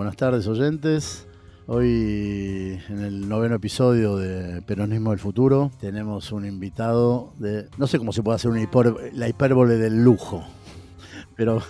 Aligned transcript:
buenas 0.00 0.16
tardes 0.16 0.46
oyentes. 0.46 1.26
Hoy 1.66 2.80
en 2.88 3.00
el 3.00 3.28
noveno 3.28 3.56
episodio 3.56 4.16
de 4.16 4.62
Peronismo 4.62 5.10
del 5.10 5.18
Futuro 5.18 5.70
tenemos 5.78 6.32
un 6.32 6.46
invitado 6.46 7.34
de, 7.36 7.68
no 7.76 7.86
sé 7.86 7.98
cómo 7.98 8.10
se 8.10 8.22
puede 8.22 8.36
hacer 8.36 8.50
la 9.12 9.28
hipérbole 9.28 9.76
del 9.76 10.02
lujo, 10.02 10.42
pero 11.36 11.62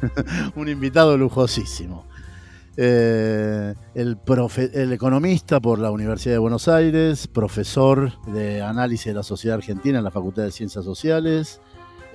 un 0.56 0.70
invitado 0.70 1.18
lujosísimo. 1.18 2.06
Eh, 2.78 3.74
el, 3.94 4.16
el, 4.72 4.92
economista 4.94 5.60
por 5.60 5.78
la 5.78 5.90
Universidad 5.90 6.36
de 6.36 6.38
Buenos 6.38 6.68
Aires, 6.68 7.26
profesor 7.26 8.10
de 8.32 8.62
análisis 8.62 9.08
de 9.08 9.14
la 9.14 9.22
sociedad 9.22 9.58
argentina 9.58 9.98
en 9.98 10.04
la 10.04 10.10
Facultad 10.10 10.44
de 10.44 10.50
Ciencias 10.50 10.86
Sociales, 10.86 11.60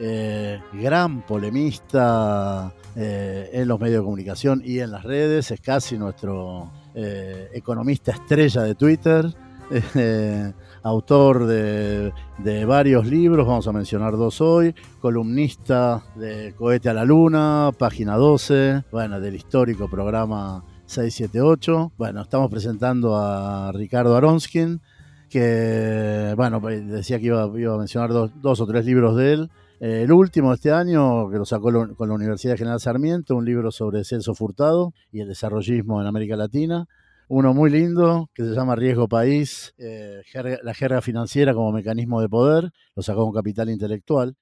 eh, 0.02 0.60
gran 0.74 1.22
polemista 1.22 2.74
eh, 2.96 3.50
en 3.54 3.68
los 3.68 3.80
medios 3.80 4.00
de 4.00 4.04
comunicación 4.04 4.62
y 4.66 4.80
en 4.80 4.92
las 4.92 5.04
redes, 5.04 5.52
es 5.52 5.62
casi 5.62 5.98
nuestro 5.98 6.72
economista 6.94 8.12
estrella 8.12 8.64
de 8.64 8.76
Twitter. 8.76 9.34
autor 10.84 11.46
de, 11.46 12.12
de, 12.40 12.66
varios 12.66 13.06
libros, 13.06 13.48
vamos 13.48 13.68
a 13.68 13.72
mencionar 13.72 14.18
dos 14.18 14.42
hoy, 14.42 14.76
columnista 15.00 16.04
de 16.16 16.54
Cohete 16.58 16.90
a 16.90 16.94
la 16.94 17.06
Luna, 17.06 17.72
página 17.78 18.18
12, 18.18 18.84
bueno, 18.92 19.22
del 19.22 19.36
histórico 19.36 19.88
programa 19.88 20.66
678. 20.92 21.94
Bueno, 21.98 22.22
estamos 22.22 22.52
presentando 22.52 23.16
a 23.16 23.72
Ricardo 23.72 24.16
Aronskin, 24.18 24.82
que, 25.30 26.34
bueno, 26.36 26.60
pues, 26.60 26.86
decía 26.86 27.18
que 27.20 27.28
iba, 27.28 27.44
a 27.44 27.78
mencionar 27.78 28.12
dos, 28.12 28.60
o 28.60 28.68
tres 28.68 28.86
libros 28.86 29.16
de 29.16 29.34
él. 29.34 29.50
Eh, 29.82 30.04
el 30.04 30.12
último 30.14 30.50
de 30.50 30.56
este 30.56 30.72
año, 30.72 31.30
que 31.30 31.38
lo 31.38 31.46
sacó 31.46 31.72
con 31.96 32.08
la 32.08 32.16
Universidad 32.16 32.56
General 32.56 32.80
Sarmiento, 32.80 33.36
un 33.36 33.44
libro 33.44 33.72
sobre 33.72 34.06
Celso 34.06 34.34
Furtado 34.34 34.94
y 35.12 35.20
el 35.20 35.28
desarrollismo 35.28 36.00
en 36.00 36.08
América 36.08 36.38
Latina 36.38 36.88
uno 37.34 37.54
muy 37.54 37.70
lindo 37.70 38.30
que 38.34 38.44
se 38.44 38.54
llama 38.54 38.76
Riesgo 38.76 39.08
País, 39.08 39.74
eh, 39.78 40.22
la 40.64 40.74
jerga 40.74 41.02
financiera 41.02 41.54
como 41.54 41.72
mecanismo 41.72 42.20
de 42.20 42.28
poder, 42.28 42.72
lo 42.94 43.02
sacó 43.02 43.24
con 43.24 43.34
Capital 43.34 43.70
Intelectual. 43.70 44.36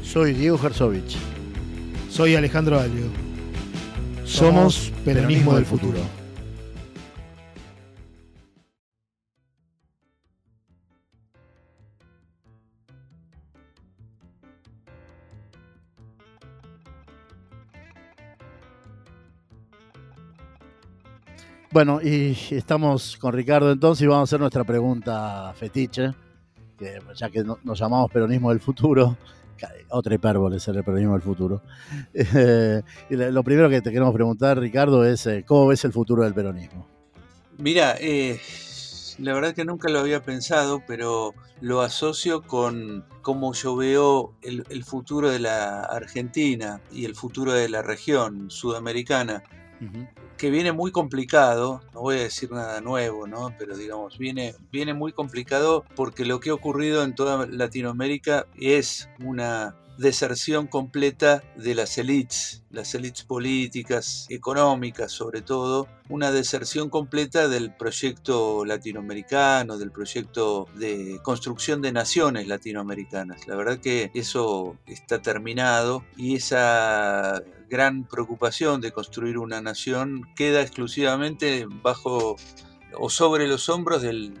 Soy 0.00 0.34
Diego 0.34 0.56
Herzovich. 0.62 1.16
Soy 2.08 2.36
Alejandro 2.36 2.78
Alio. 2.78 3.06
Somos 4.22 4.92
Peronismo, 5.04 5.56
del 5.56 5.64
futuro. 5.64 5.98
Bueno, 21.70 22.00
y 22.02 22.34
estamos 22.50 23.18
con 23.18 23.34
Ricardo 23.34 23.70
entonces 23.70 24.02
y 24.02 24.06
vamos 24.06 24.20
a 24.20 24.24
hacer 24.30 24.40
nuestra 24.40 24.64
pregunta 24.64 25.52
fetiche, 25.54 26.14
que 26.78 26.98
ya 27.14 27.28
que 27.28 27.44
nos 27.44 27.78
llamamos 27.78 28.10
peronismo 28.10 28.48
del 28.48 28.60
futuro, 28.60 29.18
otra 29.90 30.14
hipérbole 30.14 30.58
ser 30.60 30.76
el 30.76 30.84
peronismo 30.84 31.12
del 31.12 31.22
futuro. 31.22 31.62
Eh, 32.14 32.82
lo 33.10 33.42
primero 33.42 33.68
que 33.68 33.82
te 33.82 33.90
queremos 33.90 34.14
preguntar, 34.14 34.58
Ricardo, 34.58 35.04
es 35.04 35.26
eh, 35.26 35.44
¿cómo 35.46 35.66
ves 35.66 35.84
el 35.84 35.92
futuro 35.92 36.24
del 36.24 36.32
peronismo? 36.32 36.86
Mira, 37.58 37.96
eh, 38.00 38.40
la 39.18 39.34
verdad 39.34 39.54
que 39.54 39.64
nunca 39.64 39.90
lo 39.90 39.98
había 39.98 40.22
pensado, 40.22 40.82
pero 40.86 41.34
lo 41.60 41.82
asocio 41.82 42.42
con 42.42 43.04
cómo 43.20 43.52
yo 43.52 43.76
veo 43.76 44.32
el, 44.42 44.84
futuro 44.84 45.30
de 45.30 45.40
la 45.40 45.82
Argentina 45.82 46.80
y 46.92 47.04
el 47.04 47.14
futuro 47.14 47.52
de 47.52 47.68
la 47.68 47.82
región 47.82 48.50
sudamericana 48.50 49.42
que 50.38 50.50
viene 50.50 50.72
muy 50.72 50.92
complicado, 50.92 51.82
no 51.92 52.00
voy 52.00 52.16
a 52.16 52.20
decir 52.20 52.50
nada 52.52 52.80
nuevo, 52.80 53.26
¿no? 53.26 53.52
pero 53.58 53.76
digamos, 53.76 54.16
viene, 54.16 54.54
viene 54.70 54.94
muy 54.94 55.12
complicado 55.12 55.84
porque 55.96 56.24
lo 56.24 56.40
que 56.40 56.50
ha 56.50 56.54
ocurrido 56.54 57.02
en 57.02 57.14
toda 57.14 57.46
Latinoamérica 57.46 58.46
es 58.56 59.10
una 59.22 59.74
deserción 59.98 60.68
completa 60.68 61.42
de 61.56 61.74
las 61.74 61.98
élites, 61.98 62.62
las 62.70 62.94
élites 62.94 63.24
políticas, 63.24 64.26
económicas 64.30 65.10
sobre 65.10 65.42
todo, 65.42 65.88
una 66.08 66.30
deserción 66.30 66.88
completa 66.88 67.48
del 67.48 67.74
proyecto 67.74 68.64
latinoamericano, 68.64 69.76
del 69.76 69.90
proyecto 69.90 70.68
de 70.76 71.20
construcción 71.22 71.82
de 71.82 71.92
naciones 71.92 72.46
latinoamericanas. 72.46 73.46
La 73.48 73.56
verdad 73.56 73.78
que 73.78 74.10
eso 74.14 74.76
está 74.86 75.20
terminado 75.20 76.04
y 76.16 76.36
esa 76.36 77.42
gran 77.68 78.04
preocupación 78.04 78.80
de 78.80 78.92
construir 78.92 79.36
una 79.36 79.60
nación 79.60 80.22
queda 80.36 80.62
exclusivamente 80.62 81.66
bajo 81.82 82.36
o 82.98 83.10
sobre 83.10 83.46
los 83.46 83.68
hombros 83.68 84.00
del, 84.02 84.38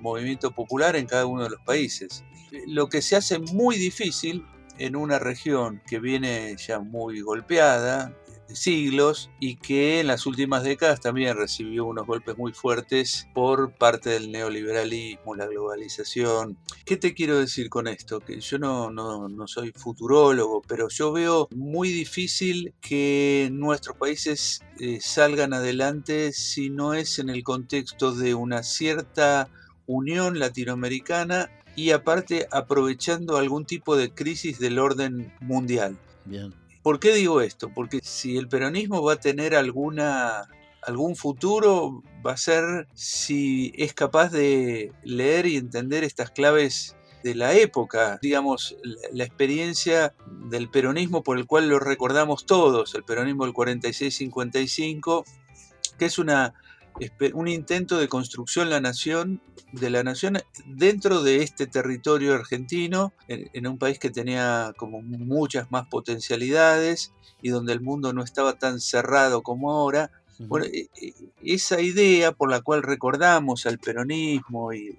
movimiento 0.00 0.50
popular 0.52 0.96
en 0.96 1.06
cada 1.06 1.26
uno 1.26 1.44
de 1.44 1.50
los 1.50 1.60
países. 1.60 2.24
Lo 2.66 2.88
que 2.88 3.02
se 3.02 3.16
hace 3.16 3.38
muy 3.38 3.76
difícil 3.76 4.44
en 4.78 4.96
una 4.96 5.18
región 5.18 5.82
que 5.86 5.98
viene 5.98 6.56
ya 6.56 6.80
muy 6.80 7.20
golpeada, 7.20 8.14
siglos 8.54 9.30
y 9.40 9.56
que 9.56 10.00
en 10.00 10.06
las 10.06 10.26
últimas 10.26 10.62
décadas 10.62 11.00
también 11.00 11.36
recibió 11.36 11.84
unos 11.84 12.06
golpes 12.06 12.36
muy 12.36 12.52
fuertes 12.52 13.28
por 13.34 13.72
parte 13.72 14.10
del 14.10 14.30
neoliberalismo, 14.32 15.34
la 15.34 15.46
globalización. 15.46 16.56
¿Qué 16.84 16.96
te 16.96 17.14
quiero 17.14 17.38
decir 17.38 17.68
con 17.68 17.88
esto? 17.88 18.20
Que 18.20 18.40
yo 18.40 18.58
no, 18.58 18.90
no, 18.90 19.28
soy 19.46 19.72
futurólogo, 19.72 20.62
pero 20.66 20.88
yo 20.88 21.12
veo 21.12 21.48
muy 21.54 21.90
difícil 21.90 22.74
que 22.80 23.48
nuestros 23.52 23.96
países 23.96 24.62
eh, 24.80 24.98
salgan 25.00 25.52
adelante 25.52 26.32
si 26.32 26.70
no 26.70 26.94
es 26.94 27.18
en 27.18 27.28
el 27.30 27.42
contexto 27.42 28.14
de 28.14 28.34
una 28.34 28.62
cierta 28.62 29.48
unión 29.86 30.38
latinoamericana 30.38 31.50
y 31.78 31.92
aparte 31.92 32.48
aprovechando 32.50 33.36
algún 33.36 33.64
tipo 33.64 33.96
de 33.96 34.10
crisis 34.10 34.58
del 34.58 34.80
orden 34.80 35.32
mundial. 35.40 35.96
Bien. 36.24 36.52
¿Por 36.82 36.98
qué 36.98 37.14
digo 37.14 37.40
esto? 37.40 37.70
Porque 37.72 38.00
si 38.02 38.36
el 38.36 38.48
peronismo 38.48 39.00
va 39.00 39.12
a 39.12 39.20
tener 39.20 39.54
alguna, 39.54 40.48
algún 40.82 41.14
futuro, 41.14 42.02
va 42.26 42.32
a 42.32 42.36
ser 42.36 42.88
si 42.94 43.72
es 43.76 43.94
capaz 43.94 44.32
de 44.32 44.90
leer 45.04 45.46
y 45.46 45.56
entender 45.56 46.02
estas 46.02 46.32
claves 46.32 46.96
de 47.22 47.36
la 47.36 47.54
época, 47.54 48.18
digamos, 48.20 48.76
la, 49.12 49.22
experiencia 49.22 50.14
del 50.50 50.68
peronismo 50.68 51.22
por 51.22 51.38
el 51.38 51.46
cual 51.46 51.68
lo 51.68 51.78
recordamos 51.78 52.44
todos, 52.44 52.96
el 52.96 53.04
peronismo 53.04 53.44
del 53.44 53.54
46-55, 53.54 55.24
que 55.96 56.06
es 56.06 56.18
una 56.18 56.54
un 57.34 57.48
intento 57.48 57.98
de 57.98 58.08
construcción 58.08 58.70
la 58.70 58.80
nación, 58.80 59.40
de 59.72 59.90
la 59.90 60.02
nación 60.02 60.38
dentro 60.66 61.22
de 61.22 61.42
este 61.42 61.66
territorio 61.66 62.34
argentino, 62.34 63.12
en, 63.28 63.66
un 63.66 63.78
país 63.78 63.98
que 63.98 64.10
tenía 64.10 64.72
como 64.76 65.02
muchas 65.02 65.70
más 65.70 65.86
potencialidades 65.88 67.12
y 67.42 67.50
donde 67.50 67.72
el 67.72 67.80
mundo 67.80 68.12
no 68.12 68.22
estaba 68.22 68.58
tan 68.58 68.80
cerrado 68.80 69.42
como 69.42 69.72
ahora, 69.72 70.10
bueno, 70.38 70.66
e, 70.66 70.88
e, 71.00 71.14
esa 71.42 71.80
idea 71.80 72.32
por 72.32 72.50
la 72.50 72.60
cual 72.60 72.82
recordamos 72.82 73.66
al 73.66 73.78
peronismo 73.78 74.72
y, 74.72 74.96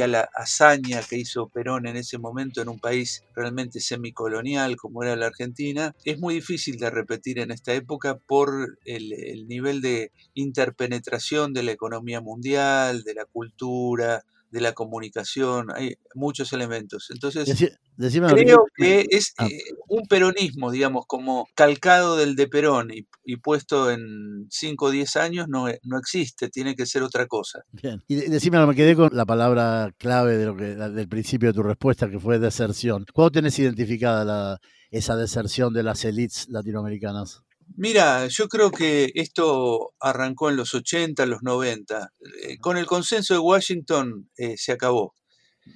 a 0.00 0.06
la 0.06 0.28
hazaña 0.34 1.00
que 1.02 1.16
hizo 1.16 1.48
Perón 1.48 1.86
en 1.86 1.96
ese 1.96 2.18
momento 2.18 2.60
en 2.60 2.68
un 2.68 2.78
país 2.78 3.24
realmente 3.34 3.80
semicolonial 3.80 4.76
como 4.76 5.02
era 5.02 5.16
la 5.16 5.26
Argentina, 5.26 5.94
es 6.04 6.18
muy 6.18 6.34
difícil 6.34 6.78
de 6.78 6.90
repetir 6.90 7.38
en 7.38 7.50
esta 7.50 7.72
época 7.74 8.18
por 8.18 8.78
el 8.84 9.46
nivel 9.48 9.80
de 9.80 10.12
interpenetración 10.34 11.52
de 11.52 11.62
la 11.62 11.72
economía 11.72 12.20
mundial, 12.20 13.02
de 13.02 13.14
la 13.14 13.24
cultura, 13.24 14.24
de 14.50 14.60
la 14.60 14.72
comunicación, 14.72 15.68
hay 15.74 15.96
muchos 16.14 16.52
elementos. 16.52 17.08
Entonces, 17.10 17.78
creo 17.96 18.64
que 18.74 19.06
es 19.10 19.34
ah. 19.38 19.46
eh, 19.46 19.58
un 19.88 20.06
peronismo, 20.06 20.70
digamos, 20.70 21.04
como 21.06 21.46
calcado 21.54 22.16
del 22.16 22.36
de 22.36 22.48
Perón 22.48 22.90
y, 22.92 23.36
puesto 23.36 23.90
en 23.90 24.46
5 24.50 24.84
o 24.86 24.90
10 24.90 25.16
años 25.16 25.46
no, 25.48 25.68
e, 25.68 25.80
no 25.84 25.98
existe, 25.98 26.48
tiene 26.48 26.74
que 26.74 26.86
ser 26.86 27.02
otra 27.02 27.26
cosa. 27.26 27.60
Bien, 27.72 28.02
y 28.08 28.16
decime, 28.16 28.64
me 28.66 28.74
quedé 28.74 28.96
con 28.96 29.10
la 29.12 29.26
palabra 29.26 29.92
clave 29.98 30.36
de 30.36 30.46
lo 30.46 30.56
que, 30.56 30.74
del 30.74 31.08
principio 31.08 31.50
de 31.50 31.54
tu 31.54 31.62
respuesta, 31.62 32.10
que 32.10 32.18
fue 32.18 32.38
deserción. 32.38 33.04
¿Cuándo 33.12 33.32
tenés 33.32 33.58
identificada 33.58 34.24
la, 34.24 34.58
esa 34.90 35.16
deserción 35.16 35.72
de 35.72 35.82
las 35.82 36.04
élites 36.04 36.48
latinoamericanas? 36.48 37.42
Mira, 37.76 38.26
yo 38.28 38.48
creo 38.48 38.70
que 38.70 39.12
esto 39.14 39.94
arrancó 40.00 40.50
en 40.50 40.56
los 40.56 40.74
80, 40.74 41.26
los 41.26 41.42
90. 41.42 42.12
Eh, 42.42 42.58
con 42.58 42.76
el 42.76 42.86
consenso 42.86 43.34
de 43.34 43.40
Washington 43.40 44.30
eh, 44.36 44.56
se 44.56 44.72
acabó. 44.72 45.14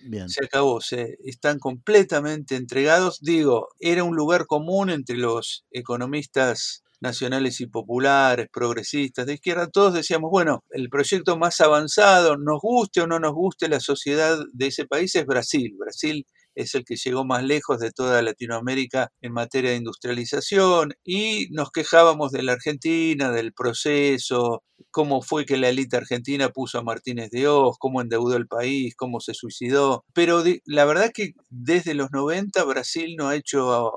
Bien. 0.04 0.28
Se 0.28 0.44
acabó, 0.44 0.80
se, 0.80 1.18
están 1.24 1.58
completamente 1.58 2.56
entregados. 2.56 3.20
Digo, 3.20 3.68
era 3.78 4.04
un 4.04 4.16
lugar 4.16 4.46
común 4.46 4.90
entre 4.90 5.16
los 5.16 5.64
economistas 5.70 6.82
nacionales 7.02 7.60
y 7.60 7.66
populares, 7.66 8.48
progresistas, 8.50 9.26
de 9.26 9.34
izquierda, 9.34 9.68
todos 9.68 9.92
decíamos, 9.92 10.30
bueno, 10.30 10.62
el 10.70 10.88
proyecto 10.88 11.36
más 11.36 11.60
avanzado, 11.60 12.36
nos 12.38 12.60
guste 12.60 13.00
o 13.00 13.08
no 13.08 13.18
nos 13.18 13.34
guste 13.34 13.68
la 13.68 13.80
sociedad 13.80 14.38
de 14.52 14.68
ese 14.68 14.86
país, 14.86 15.14
es 15.16 15.26
Brasil. 15.26 15.74
Brasil 15.76 16.24
es 16.54 16.74
el 16.74 16.84
que 16.84 16.96
llegó 16.96 17.24
más 17.24 17.42
lejos 17.44 17.78
de 17.78 17.90
toda 17.90 18.22
Latinoamérica 18.22 19.10
en 19.20 19.32
materia 19.32 19.70
de 19.70 19.76
industrialización 19.76 20.94
y 21.04 21.48
nos 21.50 21.70
quejábamos 21.70 22.32
de 22.32 22.42
la 22.42 22.52
Argentina, 22.52 23.30
del 23.30 23.52
proceso, 23.52 24.62
cómo 24.90 25.22
fue 25.22 25.44
que 25.44 25.56
la 25.56 25.68
élite 25.68 25.96
argentina 25.96 26.48
puso 26.50 26.78
a 26.78 26.82
Martínez 26.82 27.30
de 27.30 27.48
Oz, 27.48 27.76
cómo 27.78 28.00
endeudó 28.00 28.36
el 28.36 28.46
país, 28.46 28.94
cómo 28.96 29.20
se 29.20 29.34
suicidó. 29.34 30.04
Pero 30.12 30.42
la 30.64 30.84
verdad 30.84 31.10
que 31.12 31.32
desde 31.50 31.94
los 31.94 32.10
90 32.12 32.62
Brasil 32.64 33.16
no 33.16 33.28
ha 33.28 33.36
hecho 33.36 33.92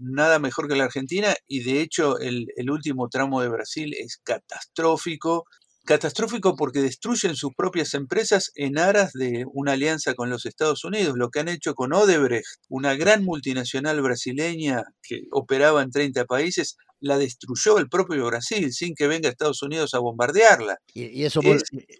nada 0.00 0.38
mejor 0.38 0.68
que 0.68 0.76
la 0.76 0.84
Argentina 0.84 1.34
y 1.46 1.62
de 1.62 1.80
hecho 1.80 2.18
el 2.18 2.70
último 2.70 3.08
tramo 3.08 3.40
de 3.40 3.48
Brasil 3.48 3.94
es 3.98 4.18
catastrófico 4.22 5.44
catastrófico 5.88 6.54
porque 6.54 6.82
destruyen 6.82 7.34
sus 7.34 7.54
propias 7.54 7.94
empresas 7.94 8.52
en 8.56 8.78
aras 8.78 9.14
de 9.14 9.46
una 9.54 9.72
alianza 9.72 10.12
con 10.12 10.28
los 10.28 10.44
Estados 10.44 10.84
Unidos, 10.84 11.16
lo 11.16 11.30
que 11.30 11.40
han 11.40 11.48
hecho 11.48 11.72
con 11.72 11.94
Odebrecht, 11.94 12.44
una 12.68 12.94
gran 12.94 13.24
multinacional 13.24 14.02
brasileña 14.02 14.84
que 15.02 15.22
operaba 15.30 15.82
en 15.82 15.90
30 15.90 16.26
países, 16.26 16.76
la 17.00 17.16
destruyó 17.16 17.78
el 17.78 17.88
propio 17.88 18.26
Brasil 18.26 18.70
sin 18.72 18.94
que 18.94 19.06
venga 19.06 19.30
Estados 19.30 19.62
Unidos 19.62 19.94
a 19.94 20.00
bombardearla. 20.00 20.76
Y, 20.92 21.24
eso 21.24 21.40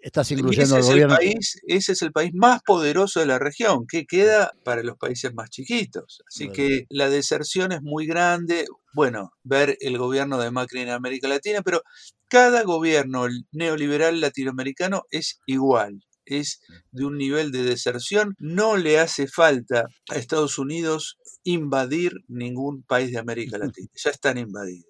estás 0.03 0.31
incluyendo 0.33 0.77
al 0.77 0.83
gobierno. 0.83 1.17
país, 1.17 1.59
ese 1.67 1.93
es 1.93 2.03
el 2.03 2.13
país 2.13 2.33
más 2.35 2.61
poderoso 2.67 3.21
de 3.21 3.27
la 3.27 3.39
región, 3.39 3.87
que 3.89 4.05
queda 4.05 4.53
para 4.65 4.83
los 4.83 4.99
países 4.99 5.33
más 5.33 5.49
chiquitos. 5.49 6.21
Así 6.29 6.51
que 6.51 6.85
la 6.91 7.09
deserción 7.09 7.73
es 7.73 7.81
muy 7.81 8.07
grande. 8.07 8.67
Bueno, 8.93 9.31
ver 9.45 9.79
el 9.81 9.97
gobierno 9.97 10.39
de 10.39 10.51
Macri 10.51 10.81
en 10.81 10.91
América 10.91 11.29
Latina, 11.29 11.63
pero 11.63 11.83
cada 12.29 12.63
gobierno 12.63 13.27
neoliberal 13.53 14.21
latinoamericano 14.21 15.05
es 15.11 15.41
igual 15.47 16.01
es 16.29 16.61
de 16.93 17.05
un 17.05 17.17
nivel 17.17 17.51
de 17.53 17.63
deserción. 17.63 18.37
No 18.39 18.77
le 18.77 18.99
hace 18.99 19.27
falta 19.27 19.87
a 20.11 20.17
Estados 20.17 20.59
Unidos 20.59 21.19
invadir 21.43 22.13
ningún 22.29 22.83
país 22.83 23.11
de 23.13 23.19
América 23.19 23.59
Latina. 23.59 23.89
Ya 23.95 24.11
están 24.11 24.39
invadidos. 24.39 24.87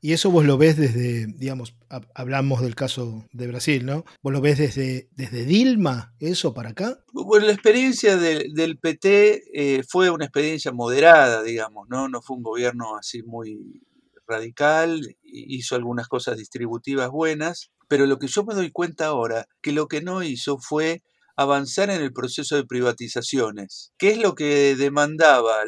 Y 0.00 0.12
eso 0.12 0.28
vos 0.32 0.44
lo 0.44 0.58
ves 0.58 0.76
desde, 0.76 1.26
digamos, 1.36 1.76
hablamos 2.16 2.62
del 2.62 2.74
caso 2.74 3.28
de 3.32 3.46
Brasil, 3.46 3.86
¿no? 3.86 4.04
¿Vos 4.20 4.32
lo 4.32 4.40
ves 4.40 4.58
desde, 4.58 5.08
desde 5.12 5.44
Dilma, 5.44 6.16
eso 6.18 6.52
para 6.52 6.70
acá? 6.70 6.98
Bueno, 7.12 7.46
la 7.46 7.52
experiencia 7.52 8.16
del 8.16 8.78
PT 8.80 9.42
eh, 9.54 9.84
fue 9.88 10.10
una 10.10 10.24
experiencia 10.24 10.72
moderada, 10.72 11.44
digamos, 11.44 11.88
¿no? 11.88 12.08
No 12.08 12.20
fue 12.22 12.38
un 12.38 12.42
gobierno 12.42 12.96
así 12.96 13.22
muy 13.22 13.80
radical, 14.26 15.16
hizo 15.22 15.76
algunas 15.76 16.08
cosas 16.08 16.36
distributivas 16.36 17.10
buenas, 17.10 17.70
pero 17.88 18.06
lo 18.06 18.18
que 18.18 18.26
yo 18.28 18.44
me 18.44 18.54
doy 18.54 18.70
cuenta 18.70 19.06
ahora, 19.06 19.46
que 19.60 19.72
lo 19.72 19.88
que 19.88 20.00
no 20.00 20.22
hizo 20.22 20.58
fue 20.58 21.02
avanzar 21.36 21.90
en 21.90 22.02
el 22.02 22.12
proceso 22.12 22.56
de 22.56 22.66
privatizaciones, 22.66 23.92
que 23.98 24.10
es 24.10 24.18
lo 24.18 24.34
que 24.34 24.76
demandaba 24.76 25.64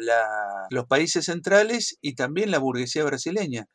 los 0.69 0.85
países 0.85 1.25
centrales 1.25 1.97
y 2.01 2.15
también 2.15 2.51
la 2.51 2.59
burguesía 2.59 3.03
brasileña. 3.03 3.67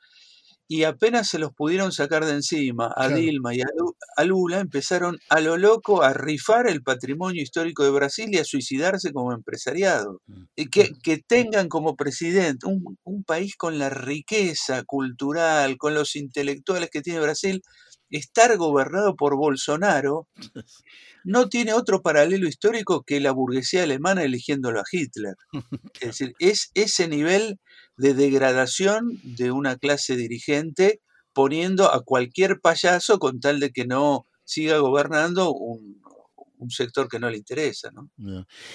Y 0.73 0.85
apenas 0.85 1.27
se 1.27 1.41
los 1.41 1.53
pudieron 1.53 1.91
sacar 1.91 2.25
de 2.25 2.31
encima 2.31 2.95
a 2.97 3.09
Dilma 3.09 3.53
y 3.53 3.61
a, 3.61 4.25
Lula, 4.25 4.61
empezaron 4.61 5.19
a 5.29 5.41
lo 5.41 5.57
loco 5.57 6.05
a 6.05 6.13
rifar 6.13 6.69
el 6.69 6.85
patrimonio 6.85 7.43
histórico 7.43 7.83
de 7.83 7.91
Brasil 7.91 8.29
y 8.31 8.39
a 8.39 8.45
suicidarse 8.45 9.13
como 9.13 9.33
empresariado. 9.33 10.21
Mm, 10.29 10.43
y 10.55 10.71
que, 10.71 10.93
que 11.03 11.19
tengan 11.19 11.69
como 11.69 11.97
presidente 11.97 12.69
un, 12.69 12.97
un 13.03 13.25
país 13.25 13.57
con 13.57 13.81
la 13.81 13.91
riqueza 13.91 14.85
cultural, 14.85 15.77
con 15.77 15.93
los 15.93 16.15
intelectuales 16.15 16.89
que 16.89 17.03
tiene 17.03 17.19
Brasil, 17.19 17.63
estar 18.11 18.57
gobernado 18.57 19.17
por 19.17 19.37
Bolsonaro 19.37 20.29
no 21.25 21.49
tiene 21.49 21.73
otro 21.73 22.03
paralelo 22.03 22.47
histórico 22.47 23.03
que 23.03 23.19
la 23.21 23.33
burguesía 23.33 23.83
alemana 23.83 24.23
eligiéndolo 24.23 24.81
a 24.81 24.85
Hitler. 24.91 25.35
Es 26.01 26.07
decir, 26.09 26.33
es 26.39 26.71
ese 26.75 27.09
nivel 27.09 27.59
de 28.01 28.15
degradación 28.15 29.21
de 29.23 29.53
una 29.53 29.77
clase 29.77 30.17
dirigente 30.17 31.03
poniendo 31.35 31.93
a 31.93 32.03
cualquier 32.03 32.59
payaso 32.61 33.19
con 33.19 33.41
tal 33.41 33.61
de 33.61 33.71
que 33.71 33.85
no 33.85 34.27
siga 34.43 34.79
gobernando 34.79 35.53
un, 35.53 36.01
sector 36.69 37.09
que 37.09 37.19
no 37.19 37.31
le 37.31 37.39
interesa. 37.39 37.91
¿no? 37.91 38.11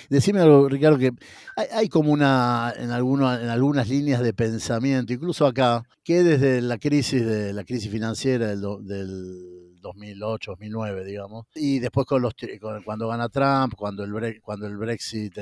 Decime 0.10 0.42
algo, 0.42 0.68
Ricardo, 0.68 0.98
que 0.98 1.12
hay, 1.56 1.88
como 1.88 2.12
una, 2.12 2.74
en, 2.76 2.86
en 2.86 2.92
algunas 2.92 3.90
líneas 3.90 4.22
de 4.22 4.34
pensamiento, 4.34 5.14
incluso 5.14 5.46
acá, 5.46 5.84
que 6.04 6.24
desde 6.24 6.62
la 6.62 6.80
crisis 6.80 7.24
de 7.24 7.54
la 7.54 7.64
crisis 7.64 7.92
financiera 7.92 8.48
del 8.48 9.65
2008, 9.90 10.52
2009, 10.52 11.06
digamos, 11.06 11.46
y 11.56 11.80
después 11.80 12.06
con 12.06 12.22
los 12.22 12.34
cuando 12.84 13.08
gana 13.08 13.30
Trump, 13.30 13.74
cuando 13.76 14.04
el 14.04 14.42
cuando 14.42 14.68
el 14.68 14.78
Brexit, 14.78 15.38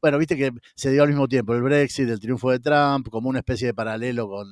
bueno, 0.00 0.18
viste 0.18 0.36
que 0.36 0.52
se 0.74 0.90
dio 0.90 1.02
al 1.02 1.08
mismo 1.08 1.28
tiempo 1.28 1.54
el 1.54 1.62
Brexit, 1.62 2.08
el 2.08 2.20
triunfo 2.20 2.50
de 2.50 2.60
Trump, 2.60 3.08
como 3.10 3.28
una 3.28 3.40
especie 3.40 3.68
de 3.68 3.74
paralelo 3.74 4.28
con 4.28 4.48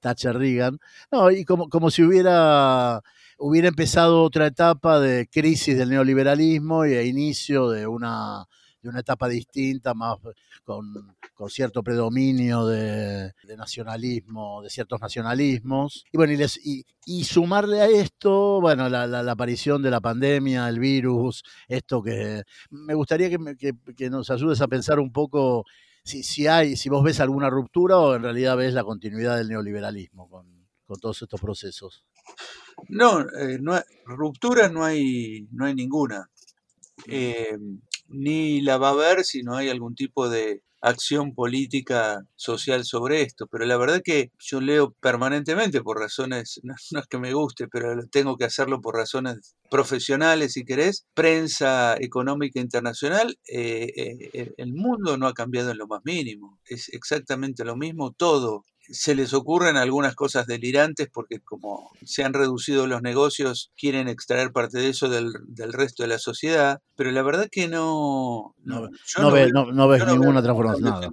Thatcher 0.00 0.36
Reagan, 0.36 0.78
no, 1.10 1.30
y 1.30 1.44
como, 1.44 1.68
como 1.68 1.90
si 1.90 2.02
hubiera 2.02 3.02
hubiera 3.38 3.68
empezado 3.68 4.22
otra 4.22 4.46
etapa 4.46 5.00
de 5.00 5.28
crisis 5.28 5.76
del 5.76 5.90
neoliberalismo 5.90 6.86
y 6.86 6.94
a 6.94 7.02
inicio 7.02 7.70
de 7.70 7.86
una 7.86 8.46
de 8.84 8.90
una 8.90 9.00
etapa 9.00 9.28
distinta, 9.28 9.94
más 9.94 10.18
con, 10.62 10.92
cierto 11.48 11.82
predominio 11.82 12.66
de, 12.66 13.32
nacionalismo, 13.56 14.62
de 14.62 14.68
ciertos 14.68 15.00
nacionalismos. 15.00 16.04
Y 16.12 16.18
bueno, 16.18 16.34
y, 16.34 16.84
y, 17.06 17.24
sumarle 17.24 17.80
a 17.80 17.86
esto, 17.86 18.60
bueno, 18.60 18.90
la, 18.90 19.30
aparición 19.30 19.82
de 19.82 19.90
la 19.90 20.02
pandemia, 20.02 20.68
el 20.68 20.78
virus, 20.78 21.42
esto 21.66 22.02
que 22.02 22.42
me 22.70 22.92
gustaría 22.92 23.30
que, 23.30 23.72
que, 23.96 24.10
nos 24.10 24.30
ayudes 24.30 24.60
a 24.60 24.68
pensar 24.68 25.00
un 25.00 25.12
poco 25.12 25.64
si, 26.04 26.22
si 26.22 26.46
hay, 26.46 26.76
si 26.76 26.90
vos 26.90 27.02
ves 27.02 27.20
alguna 27.20 27.48
ruptura 27.48 27.98
o 27.98 28.14
en 28.14 28.22
realidad 28.22 28.58
ves 28.58 28.74
la 28.74 28.84
continuidad 28.84 29.38
del 29.38 29.48
neoliberalismo 29.48 30.28
con, 30.28 30.46
con 30.84 31.00
todos 31.00 31.22
estos 31.22 31.40
procesos. 31.40 32.04
No, 32.90 33.20
eh, 33.20 33.58
no 33.60 33.80
ruptura 34.04 34.68
no 34.68 34.84
hay, 34.84 35.48
no 35.52 35.64
hay 35.64 35.74
ninguna. 35.74 36.28
Eh, 37.06 37.56
ni 38.08 38.60
la 38.60 38.78
va 38.78 38.88
a 38.88 38.92
haber 38.92 39.24
si 39.24 39.42
no 39.42 39.56
hay 39.56 39.68
algún 39.68 39.94
tipo 39.94 40.28
de 40.28 40.62
acción 40.84 41.34
política 41.34 42.22
social 42.36 42.84
sobre 42.84 43.22
esto. 43.22 43.46
Pero 43.50 43.64
la 43.64 43.76
verdad 43.76 44.02
que 44.04 44.30
yo 44.38 44.60
leo 44.60 44.92
permanentemente 45.00 45.82
por 45.82 45.98
razones, 45.98 46.60
no, 46.92 47.00
es 47.00 47.06
que 47.08 47.18
me 47.18 47.32
guste, 47.32 47.68
pero 47.68 48.06
tengo 48.10 48.36
que 48.36 48.44
hacerlo 48.44 48.80
por 48.80 48.94
razones 48.94 49.56
profesionales, 49.70 50.52
si 50.52 50.64
querés, 50.64 51.06
prensa 51.14 51.96
económica 51.98 52.60
internacional, 52.60 53.36
eh, 53.48 53.92
eh, 53.96 54.52
el 54.56 54.74
mundo 54.74 55.16
no 55.16 55.26
ha 55.26 55.34
cambiado 55.34 55.70
en 55.70 55.78
lo 55.78 55.86
más 55.86 56.02
mínimo. 56.04 56.60
Es 56.66 56.88
exactamente 56.90 57.64
lo 57.64 57.76
mismo 57.76 58.12
todo 58.12 58.64
se 58.88 59.14
les 59.14 59.32
ocurren 59.32 59.76
algunas 59.76 60.14
cosas 60.14 60.46
delirantes 60.46 61.08
porque 61.12 61.40
como 61.40 61.90
se 62.04 62.24
han 62.24 62.34
reducido 62.34 62.86
los 62.86 63.02
negocios, 63.02 63.72
quieren 63.76 64.08
extraer 64.08 64.52
parte 64.52 64.78
de 64.78 64.88
eso 64.88 65.08
del, 65.08 65.32
resto 65.72 66.02
de 66.02 66.08
la 66.08 66.18
sociedad, 66.18 66.80
pero 66.96 67.10
la 67.10 67.22
verdad 67.22 67.48
que 67.50 67.68
no... 67.68 68.54
No, 68.62 68.88
no, 69.18 69.88
ves 69.88 70.06
ninguna 70.06 70.42
transformación. 70.42 71.12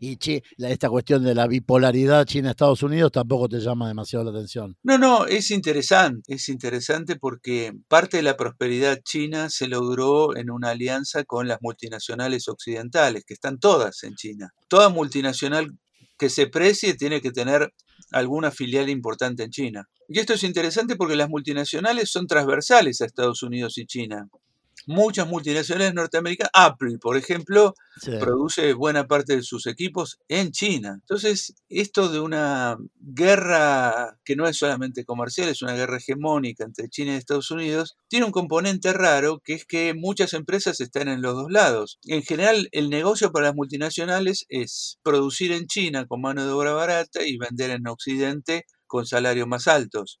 Y 0.00 0.18
esta 0.58 0.88
cuestión 0.88 1.22
de 1.22 1.34
la 1.34 1.46
bipolaridad 1.46 2.24
China-Estados 2.24 2.82
Unidos 2.82 3.12
tampoco 3.12 3.48
te 3.48 3.60
llama 3.60 3.88
demasiado 3.88 4.24
la 4.24 4.30
atención. 4.30 4.76
No, 4.82 4.98
no, 4.98 5.26
es 5.26 5.50
interesante, 5.50 6.34
es 6.34 6.48
interesante 6.48 7.16
porque 7.16 7.72
parte 7.88 8.18
de 8.18 8.22
la 8.22 8.36
prosperidad 8.36 9.00
china 9.02 9.50
se 9.50 9.68
logró 9.68 10.36
en 10.36 10.50
una 10.50 10.70
alianza 10.70 11.24
con 11.24 11.48
las 11.48 11.58
multinacionales 11.60 12.48
occidentales, 12.48 13.24
que 13.24 13.34
están 13.34 13.58
todas 13.58 14.02
en 14.04 14.14
China. 14.14 14.52
Toda 14.68 14.88
multinacional 14.88 15.70
que 16.18 16.28
se 16.28 16.46
precie 16.46 16.94
tiene 16.94 17.20
que 17.20 17.32
tener 17.32 17.72
alguna 18.12 18.50
filial 18.50 18.88
importante 18.88 19.44
en 19.44 19.50
China. 19.50 19.88
Y 20.08 20.18
esto 20.18 20.34
es 20.34 20.42
interesante 20.42 20.96
porque 20.96 21.16
las 21.16 21.28
multinacionales 21.28 22.10
son 22.10 22.26
transversales 22.26 23.00
a 23.00 23.06
Estados 23.06 23.42
Unidos 23.42 23.78
y 23.78 23.86
China 23.86 24.28
muchas 24.86 25.28
multinacionales 25.28 25.94
norteamericanas, 25.94 26.50
Apple, 26.54 26.98
por 27.00 27.16
ejemplo, 27.16 27.74
produce 28.20 28.72
buena 28.72 29.06
parte 29.06 29.36
de 29.36 29.42
sus 29.42 29.66
equipos 29.66 30.18
en 30.28 30.50
China. 30.50 30.98
Entonces, 31.00 31.54
esto 31.68 32.08
de 32.08 32.20
una 32.20 32.76
guerra 32.98 34.18
que 34.24 34.36
no 34.36 34.46
es 34.46 34.56
solamente 34.56 35.04
comercial, 35.04 35.48
es 35.48 35.62
una 35.62 35.74
guerra 35.74 35.98
hegemónica 35.98 36.64
entre 36.64 36.88
China 36.88 37.12
y 37.12 37.16
Estados 37.16 37.50
Unidos, 37.50 37.96
tiene 38.08 38.26
un 38.26 38.32
componente 38.32 38.92
raro 38.92 39.40
que 39.44 39.54
es 39.54 39.64
que 39.64 39.94
muchas 39.94 40.32
empresas 40.34 40.80
están 40.80 41.08
en 41.08 41.22
los 41.22 41.34
dos 41.34 41.50
lados. 41.50 41.98
En 42.04 42.22
general, 42.22 42.68
el 42.72 42.90
negocio 42.90 43.32
para 43.32 43.46
las 43.46 43.54
multinacionales 43.54 44.46
es 44.48 44.98
producir 45.02 45.52
en 45.52 45.66
China 45.66 46.06
con 46.06 46.20
mano 46.20 46.44
de 46.44 46.52
obra 46.52 46.72
barata 46.72 47.24
y 47.24 47.38
vender 47.38 47.70
en 47.70 47.86
Occidente 47.86 48.66
con 48.86 49.06
salarios 49.06 49.48
más 49.48 49.66
altos 49.66 50.20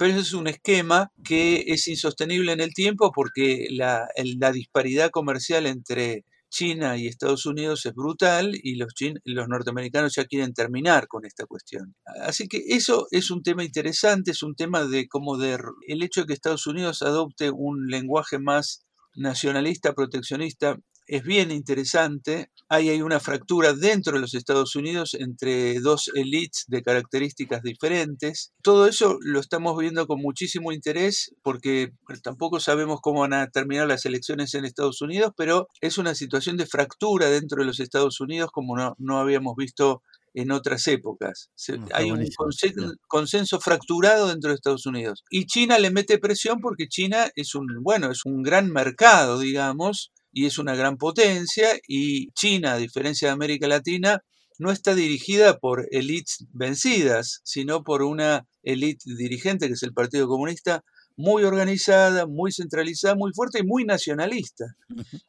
pero 0.00 0.12
eso 0.12 0.22
es 0.22 0.32
un 0.32 0.46
esquema 0.46 1.12
que 1.22 1.62
es 1.66 1.86
insostenible 1.86 2.52
en 2.52 2.60
el 2.60 2.72
tiempo 2.72 3.12
porque 3.14 3.66
la, 3.68 4.08
disparidad 4.50 5.10
comercial 5.10 5.66
entre 5.66 6.24
China 6.48 6.96
y 6.96 7.06
Estados 7.06 7.44
Unidos 7.44 7.84
es 7.84 7.92
brutal 7.92 8.52
y 8.62 8.76
los, 8.76 8.94
los 9.24 9.48
norteamericanos 9.48 10.14
ya 10.14 10.24
quieren 10.24 10.54
terminar 10.54 11.06
con 11.06 11.26
esta 11.26 11.44
cuestión. 11.44 11.96
Así 12.22 12.48
que 12.48 12.62
eso 12.68 13.08
es 13.10 13.30
un 13.30 13.42
tema 13.42 13.62
interesante, 13.62 14.30
es 14.30 14.42
un 14.42 14.54
tema 14.54 14.86
de 14.86 15.06
cómo 15.06 15.36
de, 15.36 15.58
el 15.86 16.02
hecho 16.02 16.22
de 16.22 16.28
que 16.28 16.32
Estados 16.32 16.66
Unidos 16.66 17.02
adopte 17.02 17.50
un 17.50 17.88
lenguaje 17.88 18.38
más 18.38 18.86
nacionalista, 19.14 19.92
proteccionista, 19.92 20.78
es 21.10 21.24
bien 21.24 21.50
interesante. 21.50 22.50
Ahí 22.68 22.88
hay 22.88 23.02
una 23.02 23.18
fractura 23.18 23.72
dentro 23.72 24.14
de 24.14 24.20
los 24.20 24.34
Estados 24.34 24.76
Unidos 24.76 25.14
entre 25.14 25.80
dos 25.80 26.08
elites 26.14 26.64
de 26.68 26.82
características 26.82 27.62
diferentes. 27.62 28.52
Todo 28.62 28.86
eso 28.86 29.18
lo 29.20 29.40
estamos 29.40 29.76
viendo 29.76 30.06
con 30.06 30.20
muchísimo 30.22 30.70
interés 30.70 31.34
porque 31.42 31.90
tampoco 32.22 32.60
sabemos 32.60 33.00
cómo 33.02 33.20
van 33.22 33.34
a 33.34 33.48
terminar 33.48 33.88
las 33.88 34.06
elecciones 34.06 34.54
en 34.54 34.64
Estados 34.64 35.02
Unidos, 35.02 35.32
pero 35.36 35.66
es 35.80 35.98
una 35.98 36.14
situación 36.14 36.56
de 36.56 36.66
fractura 36.66 37.28
dentro 37.28 37.60
de 37.60 37.66
los 37.66 37.80
Estados 37.80 38.20
Unidos 38.20 38.50
como 38.52 38.76
no, 38.76 38.94
no 38.98 39.18
habíamos 39.18 39.56
visto 39.56 40.02
en 40.32 40.52
otras 40.52 40.86
épocas. 40.86 41.50
Hay 41.92 42.12
un 42.12 42.20
consen- 42.36 42.94
consenso 43.08 43.58
fracturado 43.58 44.28
dentro 44.28 44.50
de 44.50 44.54
Estados 44.54 44.86
Unidos. 44.86 45.24
Y 45.28 45.46
China 45.46 45.76
le 45.80 45.90
mete 45.90 46.18
presión 46.18 46.60
porque 46.60 46.86
China 46.86 47.28
es 47.34 47.56
un, 47.56 47.66
bueno, 47.82 48.12
es 48.12 48.24
un 48.24 48.44
gran 48.44 48.70
mercado, 48.70 49.40
digamos, 49.40 50.12
y 50.32 50.46
es 50.46 50.58
una 50.58 50.74
gran 50.74 50.96
potencia. 50.96 51.68
Y 51.86 52.30
China, 52.32 52.74
a 52.74 52.78
diferencia 52.78 53.28
de 53.28 53.34
América 53.34 53.68
Latina, 53.68 54.22
no 54.58 54.70
está 54.70 54.94
dirigida 54.94 55.58
por 55.58 55.86
élites 55.90 56.44
vencidas, 56.52 57.40
sino 57.44 57.82
por 57.82 58.02
una 58.02 58.46
élite 58.62 59.14
dirigente, 59.14 59.68
que 59.68 59.72
es 59.72 59.82
el 59.82 59.94
Partido 59.94 60.28
Comunista, 60.28 60.84
muy 61.16 61.44
organizada, 61.44 62.26
muy 62.26 62.52
centralizada, 62.52 63.14
muy 63.14 63.32
fuerte 63.34 63.60
y 63.60 63.66
muy 63.66 63.84
nacionalista. 63.84 64.64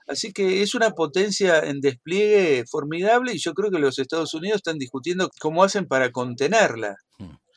Así 0.08 0.32
que 0.32 0.62
es 0.62 0.74
una 0.76 0.92
potencia 0.92 1.60
en 1.60 1.82
despliegue 1.82 2.66
formidable 2.70 3.34
y 3.34 3.40
yo 3.40 3.54
creo 3.54 3.72
que 3.72 3.80
los 3.80 4.00
Estados 4.00 4.34
Unidos 4.34 4.58
están 4.58 4.78
discutiendo 4.78 5.30
cómo 5.40 5.64
hacen 5.64 5.88
para 5.88 6.12
contenerla. 6.12 6.96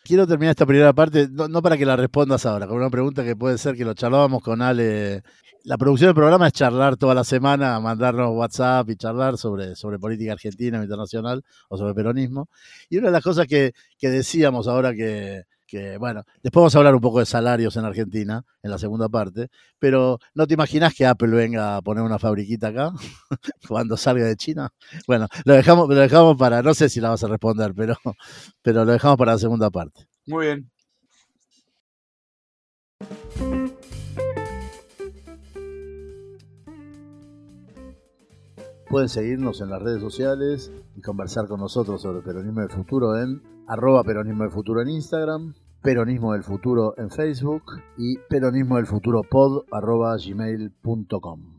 Quiero 0.07 0.27
terminar 0.27 0.51
esta 0.51 0.67
primera 0.67 0.93
parte, 0.93 1.29
no, 1.31 1.49
no 1.49 1.63
para 1.63 1.79
que 1.79 1.87
la 1.87 1.97
respondas 1.97 2.45
ahora, 2.45 2.67
con 2.67 2.77
una 2.77 2.91
pregunta 2.91 3.25
que 3.25 3.37
puede 3.37 3.57
ser 3.57 3.75
que 3.75 3.87
lo 3.87 3.95
charlábamos 3.95 4.43
con 4.43 4.61
Ale. 4.61 5.23
La 5.63 5.79
producción 5.79 6.09
del 6.09 6.15
programa 6.15 6.47
es 6.47 6.53
charlar 6.53 6.99
toda 6.99 7.15
la 7.15 7.25
semana, 7.25 7.81
mandarnos 7.81 8.29
WhatsApp 8.37 8.91
y 8.91 8.97
charlar 8.97 9.39
sobre, 9.39 9.75
sobre 9.77 9.99
política 9.99 10.33
argentina 10.33 10.79
o 10.79 10.83
internacional 10.83 11.43
o 11.71 11.79
sobre 11.79 11.95
peronismo. 11.95 12.51
Y 12.91 12.99
una 12.99 13.07
de 13.07 13.13
las 13.13 13.25
cosas 13.25 13.47
que, 13.47 13.73
que 13.99 14.11
decíamos 14.11 14.69
ahora 14.69 14.93
que, 14.93 15.45
que, 15.67 15.97
bueno, 15.99 16.25
después 16.43 16.63
vamos 16.63 16.75
a 16.75 16.79
hablar 16.79 16.95
un 16.95 17.01
poco 17.01 17.21
de 17.21 17.27
salarios 17.27 17.77
en 17.77 17.85
Argentina, 17.85 18.45
en 18.63 18.71
la 18.71 18.79
segunda 18.79 19.09
parte, 19.09 19.49
pero 19.79 20.19
¿no 20.35 20.47
te 20.47 20.55
imaginas 20.55 20.95
que 20.95 21.07
Apple 21.07 21.35
venga 21.35 21.77
a 21.77 21.83
poner 21.83 22.05
una 22.05 22.19
fabriquita 22.19 22.69
acá 22.69 22.93
cuando 23.69 23.97
salga 23.97 24.25
de 24.25 24.37
China? 24.37 24.71
Bueno, 25.07 25.29
lo 25.45 25.55
dejamos, 25.55 25.89
lo 25.89 25.95
dejamos 25.95 26.37
para, 26.37 26.63
no 26.63 26.75
sé 26.75 26.89
si 26.89 27.01
la 27.01 27.11
vas 27.11 27.25
a 27.25 27.29
responder, 27.29 27.73
pero, 27.75 27.97
pero 28.63 28.85
lo 28.85 28.93
dejamos 28.93 29.17
para 29.17 29.33
la 29.33 29.39
segunda 29.39 29.71
parte. 29.71 30.07
Muy 30.27 30.47
bien. 30.47 30.71
Pueden 38.89 39.09
seguirnos 39.09 39.61
en 39.61 39.71
las 39.71 39.83
redes 39.83 40.01
sociales 40.01 40.73
y 40.97 41.01
conversar 41.01 41.49
con 41.49 41.61
nosotros 41.61 42.03
sobre 42.03 42.23
Peronismo 42.23 42.61
del 42.61 42.71
Futuro 42.71 43.19
en 43.19 43.43
arroba 43.67 44.05
Peronismo 44.05 44.45
del 44.45 44.53
Futuro 44.53 44.83
en 44.83 44.89
Instagram, 44.89 45.55
Peronismo 45.83 46.33
del 46.33 46.45
Futuro 46.45 46.95
en 46.97 47.11
Facebook 47.11 47.63
y 47.97 48.19
Peronismo 48.29 48.77
del 48.77 48.87
Futuro 48.87 49.23
pod 49.23 49.65
arroba 49.71 50.17
gmail.com. 50.17 51.54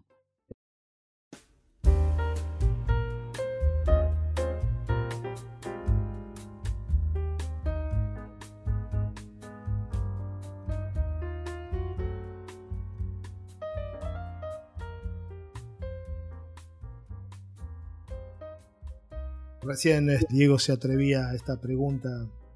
Recién 19.66 20.10
eh, 20.10 20.20
Diego 20.30 20.60
se 20.60 20.72
atrevía 20.72 21.28
a 21.30 21.36
esta 21.36 21.60
pregunta 21.60 22.10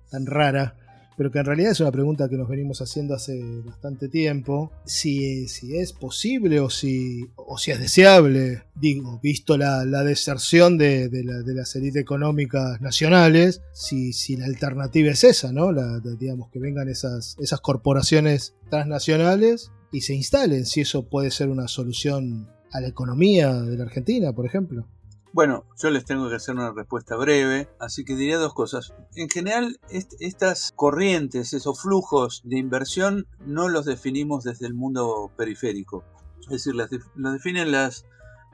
tan 0.10 0.26
rara, 0.26 0.76
pero 1.18 1.32
que 1.32 1.40
en 1.40 1.46
realidad 1.46 1.72
es 1.74 1.80
una 1.82 1.92
pregunta 1.92 2.30
que 2.30 2.38
nos 2.38 2.48
venimos 2.48 2.82
haciendo 2.82 3.14
hace 3.14 3.38
bastante 3.66 4.08
tiempo. 4.08 4.72
Si, 4.86 5.48
si 5.50 5.76
es 5.78 5.92
posible 5.92 6.62
o 6.62 6.70
si, 6.70 7.26
o 7.36 7.58
si 7.58 7.72
es 7.72 7.80
deseable, 7.80 8.64
digo, 8.76 9.20
visto 9.22 9.58
la, 9.58 9.84
deserción 10.04 10.78
de, 10.78 11.10
la- 11.26 11.42
las 11.54 11.76
élites 11.76 12.02
económicas 12.02 12.80
nacionales, 12.80 13.62
si, 13.74 14.14
la 14.38 14.46
alternativa 14.46 15.12
es 15.12 15.24
esa, 15.26 15.52
¿no? 15.52 15.72
La, 15.74 16.00
digamos, 16.00 16.50
que 16.52 16.60
vengan 16.60 16.88
esas 16.88 17.36
corporaciones 17.62 18.56
transnacionales 18.70 19.72
y 19.92 20.02
se 20.02 20.14
instalen, 20.14 20.66
si 20.66 20.82
eso 20.82 21.10
puede 21.10 21.32
ser 21.32 21.50
una 21.50 21.68
solución 21.68 22.48
a 22.72 22.80
la 22.82 22.88
economía 22.88 23.54
de 23.62 23.76
la 23.78 23.84
Argentina, 23.84 24.32
por 24.32 24.46
ejemplo. 24.46 24.88
Bueno, 25.32 25.64
yo 25.82 25.92
les 25.92 26.06
tengo 26.06 26.28
que 26.28 26.36
hacer 26.36 26.56
una 26.56 26.72
respuesta 26.72 27.16
breve, 27.16 27.70
así 27.80 28.04
que 28.04 28.16
diría 28.16 28.40
dos 28.40 28.54
cosas. 28.56 28.94
En 29.16 29.30
general, 29.30 29.80
est- 29.90 30.16
estas 30.20 30.72
corrientes, 30.76 31.54
esos 31.54 31.80
flujos 31.82 32.42
de 32.46 32.58
inversión, 32.58 33.28
no 33.46 33.70
los 33.70 33.86
definimos 33.86 34.44
desde 34.44 34.66
el 34.66 34.74
mundo 34.74 35.32
periférico. 35.38 36.04
Es 36.42 36.50
decir, 36.50 36.74
las 36.76 36.90
definen 37.16 37.72
las 37.72 38.06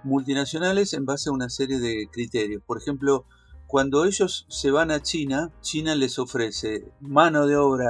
multinacionales 0.03 0.93
en 0.93 1.05
base 1.05 1.29
a 1.29 1.33
una 1.33 1.49
serie 1.49 1.79
de 1.79 2.09
criterios. 2.11 2.61
Por 2.65 2.77
ejemplo, 2.77 3.25
cuando 3.67 4.03
ellos 4.05 4.45
se 4.49 4.69
van 4.69 4.91
a 4.91 5.01
China, 5.01 5.51
China 5.61 5.95
les 5.95 6.19
ofrece 6.19 6.91
mano 6.99 7.47
de 7.47 7.55
obra 7.55 7.89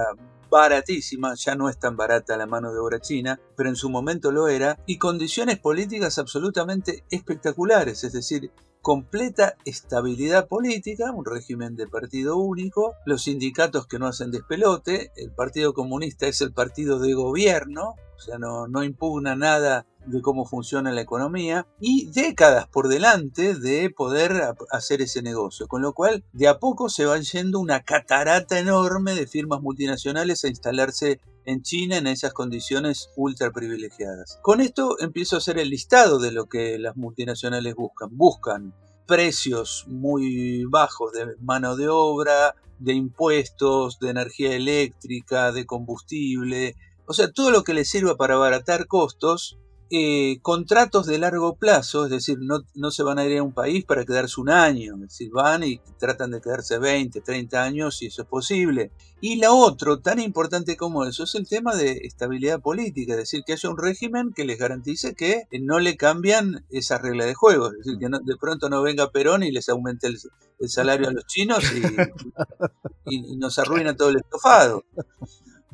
baratísima, 0.52 1.34
ya 1.36 1.56
no 1.56 1.70
es 1.70 1.80
tan 1.80 1.98
barata 1.98 2.38
la 2.38 2.46
mano 2.46 2.72
de 2.72 2.80
obra 2.80 3.02
china, 3.02 3.40
pero 3.58 3.68
en 3.68 3.76
su 3.76 3.90
momento 3.90 4.32
lo 4.32 4.48
era, 4.48 4.80
y 4.86 5.00
condiciones 5.00 5.60
políticas 5.60 6.18
absolutamente 6.18 7.04
espectaculares, 7.10 8.04
es 8.06 8.14
decir, 8.14 8.52
completa 8.86 9.56
estabilidad 9.66 10.48
política, 10.48 11.12
un 11.12 11.26
régimen 11.26 11.76
de 11.76 11.88
partido 11.88 12.38
único, 12.38 12.94
los 13.08 13.24
sindicatos 13.24 13.88
que 13.88 13.98
no 13.98 14.06
hacen 14.06 14.30
despelote, 14.30 15.12
el 15.16 15.32
Partido 15.32 15.74
Comunista 15.74 16.28
es 16.28 16.40
el 16.42 16.54
partido 16.54 17.00
de 17.00 17.16
gobierno, 17.16 17.96
o 18.16 18.20
sea, 18.20 18.38
no, 18.38 18.68
no 18.68 18.84
impugna 18.84 19.36
nada 19.36 19.88
de 20.06 20.22
cómo 20.22 20.46
funciona 20.46 20.92
la 20.92 21.02
economía, 21.02 21.66
y 21.80 22.12
décadas 22.12 22.68
por 22.68 22.88
delante 22.88 23.56
de 23.56 23.90
poder 23.90 24.54
hacer 24.70 25.02
ese 25.02 25.24
negocio, 25.24 25.68
con 25.68 25.82
lo 25.82 25.94
cual 25.94 26.24
de 26.32 26.48
a 26.48 26.60
poco 26.60 26.88
se 26.88 27.06
va 27.06 27.18
yendo 27.18 27.60
una 27.60 27.82
catarata 27.82 28.60
enorme 28.60 29.16
de 29.16 29.26
firmas 29.26 29.62
multinacionales 29.62 30.44
a 30.44 30.50
instalarse 30.50 31.20
en 31.46 31.62
China 31.62 31.98
en 31.98 32.08
esas 32.08 32.34
condiciones 32.34 33.10
ultra 33.16 33.52
privilegiadas. 33.52 34.40
Con 34.42 34.62
esto 34.62 34.98
empiezo 35.00 35.36
a 35.36 35.40
hacer 35.40 35.58
el 35.60 35.70
listado 35.70 36.20
de 36.20 36.32
lo 36.32 36.46
que 36.46 36.78
las 36.80 36.96
multinacionales 36.98 37.76
buscan. 37.76 38.10
Buscan 38.12 38.74
precios 39.06 39.86
muy 39.88 40.66
bajos 40.66 41.12
de 41.14 41.36
mano 41.42 41.76
de 41.76 41.88
obra, 41.90 42.56
de 42.80 42.94
impuestos, 42.94 44.00
de 44.00 44.10
energía 44.10 44.56
eléctrica, 44.56 45.52
de 45.52 45.66
combustible, 45.66 46.76
o 47.08 47.14
sea, 47.14 47.32
todo 47.32 47.52
lo 47.52 47.64
que 47.64 47.74
les 47.74 47.90
sirva 47.90 48.16
para 48.16 48.36
abaratar 48.36 48.88
costos, 48.88 49.58
eh, 49.92 50.40
contratos 50.42 51.06
de 51.06 51.20
largo 51.20 51.56
plazo, 51.56 52.06
es 52.06 52.12
decir, 52.12 52.38
no, 52.42 52.62
no 52.74 52.90
se 52.92 53.04
van 53.04 53.20
a 53.20 53.26
ir 53.26 53.38
a 53.38 53.44
un 53.44 53.54
país 53.54 53.86
para 53.86 54.04
quedarse 54.04 54.42
un 54.42 54.50
año, 54.50 54.96
es 54.96 55.02
decir, 55.02 55.30
van 55.32 55.64
y 55.64 55.80
tratan 56.00 56.32
de 56.32 56.42
quedarse 56.42 56.80
20, 56.80 57.22
30 57.22 57.64
años 57.64 57.98
si 57.98 58.08
eso 58.08 58.24
es 58.24 58.28
posible. 58.28 58.92
Y 59.22 59.38
la 59.38 59.52
otro, 59.54 60.00
tan 60.00 60.20
importante 60.20 60.76
como 60.76 61.06
eso, 61.06 61.24
es 61.24 61.36
el 61.36 61.48
tema 61.48 61.76
de 61.76 61.92
estabilidad 62.04 62.62
política, 62.62 63.14
es 63.14 63.20
decir, 63.20 63.44
que 63.46 63.54
haya 63.54 63.70
un 63.70 63.78
régimen 63.78 64.34
que 64.36 64.44
les 64.46 64.58
garantice 64.58 65.14
que 65.16 65.44
no 65.62 65.80
le 65.80 65.98
cambian 65.98 66.66
esa 66.72 66.98
regla 66.98 67.26
de 67.26 67.36
juego, 67.36 67.68
es 67.68 67.78
decir, 67.78 67.98
que 68.00 68.10
no- 68.10 68.20
de 68.20 68.38
pronto 68.38 68.70
no 68.70 68.82
venga 68.82 69.12
Perón 69.12 69.44
y 69.44 69.52
les 69.52 69.70
aumente 69.70 70.08
el, 70.08 70.18
el 70.60 70.70
salario 70.70 71.08
a 71.10 71.12
los 71.12 71.26
chinos 71.28 71.64
y, 71.74 71.82
y- 73.06 73.34
y 73.34 73.38
nos 73.38 73.58
arruina 73.60 73.96
todo 73.96 74.10
el 74.10 74.18
estofado. 74.18 74.84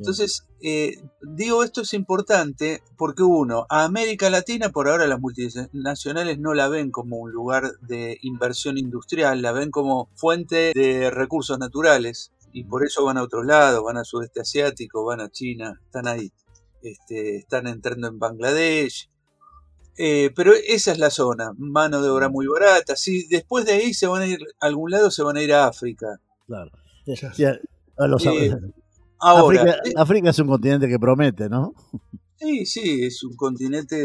Entonces, 0.02 0.46
eh, 0.62 0.96
digo 1.22 1.64
esto 1.64 1.82
es 1.82 1.94
importante 1.94 2.82
porque 2.98 3.24
uno, 3.24 3.66
a 3.70 3.84
América 3.84 4.30
Latina 4.30 4.70
por 4.70 4.88
ahora 4.90 5.06
las 5.08 5.20
multinacionales 5.20 6.40
no 6.40 6.54
la 6.54 6.68
ven 6.70 6.90
como 6.92 7.18
un 7.18 7.32
lugar 7.32 7.72
de 7.82 8.18
inversión 8.22 8.78
industrial, 8.78 9.42
la 9.42 9.52
ven 9.52 9.70
como 9.72 10.10
fuente 10.16 10.72
de 10.74 11.10
recursos 11.12 11.60
naturales 11.60 12.32
y 12.52 12.64
por 12.64 12.84
eso 12.84 13.06
van 13.06 13.18
a 13.18 13.24
otros 13.24 13.46
lados, 13.46 13.84
van 13.84 13.98
a 13.98 14.04
sudeste 14.04 14.42
asiático, 14.42 15.06
van 15.06 15.22
a 15.22 15.30
China, 15.30 15.80
están 15.86 16.08
ahí, 16.08 16.32
este, 16.82 17.38
están 17.38 17.68
entrando 17.68 18.08
en 18.08 18.18
Bangladesh. 18.20 19.08
Eh, 19.98 20.32
pero 20.36 20.54
esa 20.68 20.92
es 20.94 20.98
la 21.00 21.10
zona, 21.12 21.52
mano 21.58 22.02
de 22.02 22.10
obra 22.10 22.28
muy 22.30 22.48
barata. 22.48 22.96
Si 22.96 23.28
después 23.28 23.66
de 23.66 23.74
ahí 23.74 23.94
se 23.94 24.08
van 24.08 24.24
a 24.24 24.28
ir 24.28 24.40
a 24.60 24.66
algún 24.66 24.90
lado, 24.90 25.12
se 25.12 25.22
van 25.22 25.38
a 25.38 25.44
ir 25.44 25.54
a 25.54 25.68
África. 25.68 26.20
Claro. 26.48 26.72
Ya. 27.38 27.60
A 27.98 28.08
los- 28.08 28.26
Eh, 28.26 28.58
Ahora, 29.22 29.62
África, 29.62 29.78
eh, 29.86 29.94
África 29.96 30.30
es 30.32 30.40
un 30.40 30.48
continente 30.48 30.88
que 30.88 31.00
promete, 31.00 31.48
¿no? 31.48 31.74
Sí, 32.38 32.66
sí, 32.66 33.04
es 33.04 33.24
un 33.24 33.36
continente 33.36 33.96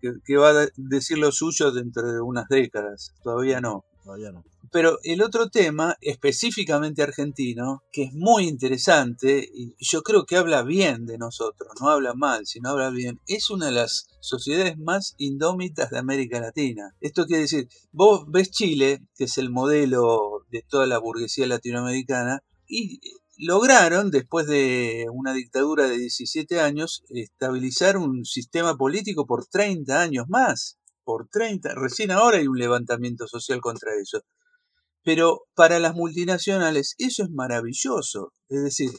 que, 0.00 0.12
que 0.24 0.36
va 0.36 0.50
a 0.50 0.66
decir 0.76 1.18
lo 1.18 1.30
suyo 1.30 1.70
dentro 1.70 2.10
de 2.10 2.20
unas 2.20 2.48
décadas, 2.48 3.12
todavía 3.22 3.60
no. 3.60 3.84
Todavía 4.02 4.32
no. 4.32 4.44
Pero 4.72 4.98
el 5.04 5.22
otro 5.22 5.50
tema, 5.50 5.96
específicamente 6.00 7.02
argentino, 7.02 7.82
que 7.92 8.04
es 8.04 8.14
muy 8.14 8.48
interesante, 8.48 9.46
y 9.52 9.74
yo 9.78 10.02
creo 10.02 10.24
que 10.24 10.36
habla 10.36 10.62
bien 10.62 11.04
de 11.04 11.18
nosotros, 11.18 11.70
no 11.78 11.90
habla 11.90 12.14
mal, 12.14 12.46
sino 12.46 12.70
habla 12.70 12.88
bien, 12.88 13.20
es 13.26 13.50
una 13.50 13.66
de 13.66 13.72
las 13.72 14.08
sociedades 14.20 14.78
más 14.78 15.14
indómitas 15.18 15.90
de 15.90 15.98
América 15.98 16.40
Latina. 16.40 16.94
Esto 17.00 17.26
quiere 17.26 17.42
decir, 17.42 17.68
vos 17.92 18.24
ves 18.28 18.50
Chile, 18.50 19.02
que 19.14 19.24
es 19.24 19.36
el 19.36 19.50
modelo 19.50 20.46
de 20.50 20.64
toda 20.66 20.86
la 20.86 20.98
burguesía 20.98 21.46
latinoamericana, 21.46 22.42
y 22.66 22.98
lograron, 23.42 24.10
después 24.10 24.46
de 24.46 25.06
una 25.12 25.34
dictadura 25.34 25.88
de 25.88 25.98
17 25.98 26.60
años, 26.60 27.02
estabilizar 27.08 27.96
un 27.96 28.24
sistema 28.24 28.76
político 28.76 29.26
por 29.26 29.46
30 29.46 30.00
años 30.00 30.26
más. 30.28 30.78
Por 31.04 31.28
30, 31.28 31.74
recién 31.74 32.12
ahora 32.12 32.38
hay 32.38 32.46
un 32.46 32.58
levantamiento 32.58 33.26
social 33.26 33.60
contra 33.60 33.90
eso. 34.00 34.20
Pero 35.02 35.42
para 35.54 35.80
las 35.80 35.94
multinacionales 35.94 36.94
eso 36.98 37.24
es 37.24 37.30
maravilloso. 37.30 38.32
Es 38.48 38.62
decir, 38.62 38.90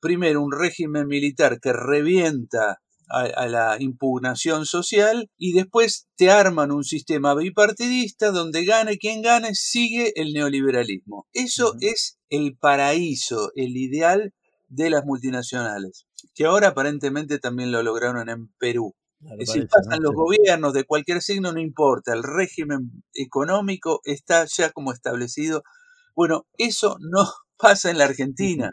primero 0.00 0.42
un 0.42 0.52
régimen 0.52 1.06
militar 1.06 1.60
que 1.60 1.74
revienta 1.74 2.80
a, 3.12 3.46
la 3.46 3.76
impugnación 3.78 4.64
social 4.64 5.30
y 5.36 5.52
después 5.52 6.08
te 6.16 6.30
arman 6.30 6.72
un 6.72 6.82
sistema 6.82 7.34
bipartidista 7.34 8.30
donde 8.30 8.64
gane 8.64 8.96
quien 8.96 9.20
gane, 9.20 9.54
sigue 9.54 10.12
el 10.16 10.32
neoliberalismo. 10.32 11.26
Eso 11.34 11.74
es 11.80 12.18
el 12.32 12.56
paraíso, 12.56 13.52
el 13.54 13.76
ideal 13.76 14.32
de 14.68 14.88
las 14.88 15.04
multinacionales, 15.04 16.06
que 16.34 16.46
ahora 16.46 16.68
aparentemente 16.68 17.38
también 17.38 17.70
lo 17.70 17.82
lograron 17.82 18.30
en 18.30 18.48
Perú. 18.58 18.94
si 19.44 19.66
pasan 19.66 20.02
los 20.02 20.14
gobiernos 20.14 20.72
de 20.72 20.84
cualquier 20.84 21.20
signo, 21.20 21.52
no 21.52 21.60
importa, 21.60 22.14
el 22.14 22.22
régimen 22.22 23.04
económico 23.14 24.00
está 24.04 24.46
ya 24.46 24.70
como 24.70 24.92
establecido. 24.92 25.62
Bueno, 26.16 26.46
eso 26.56 26.96
no 27.00 27.28
pasa 27.58 27.90
en 27.90 27.98
la 27.98 28.06
Argentina. 28.06 28.72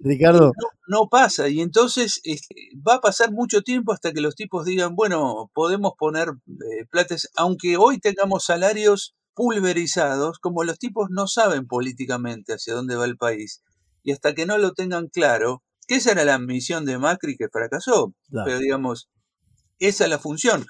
Ricardo. 0.00 0.52
No, 0.86 1.08
pasa, 1.08 1.48
y 1.48 1.60
entonces 1.60 2.20
este, 2.24 2.54
va 2.86 2.96
a 2.96 3.00
pasar 3.00 3.32
mucho 3.32 3.62
tiempo 3.62 3.92
hasta 3.92 4.12
que 4.12 4.20
los 4.20 4.34
tipos 4.34 4.66
digan, 4.66 4.96
bueno, 4.96 5.50
podemos 5.54 5.92
poner 5.98 6.28
eh, 6.28 6.84
plates, 6.90 7.30
aunque 7.36 7.78
hoy 7.78 8.00
tengamos 8.00 8.44
salarios 8.44 9.14
pulverizados, 9.38 10.40
como 10.40 10.64
los 10.64 10.80
tipos 10.80 11.10
no 11.10 11.28
saben 11.28 11.68
políticamente 11.68 12.54
hacia 12.54 12.74
dónde 12.74 12.96
va 12.96 13.04
el 13.04 13.16
país, 13.16 13.62
y 14.02 14.10
hasta 14.10 14.34
que 14.34 14.46
no 14.46 14.58
lo 14.58 14.72
tengan 14.72 15.06
claro, 15.06 15.62
que 15.86 15.94
esa 15.94 16.10
era 16.10 16.24
la 16.24 16.40
misión 16.40 16.84
de 16.84 16.98
Macri 16.98 17.36
que 17.36 17.46
fracasó, 17.48 18.14
pero 18.44 18.58
digamos, 18.58 19.08
esa 19.78 20.04
es 20.04 20.10
la 20.10 20.18
función. 20.18 20.66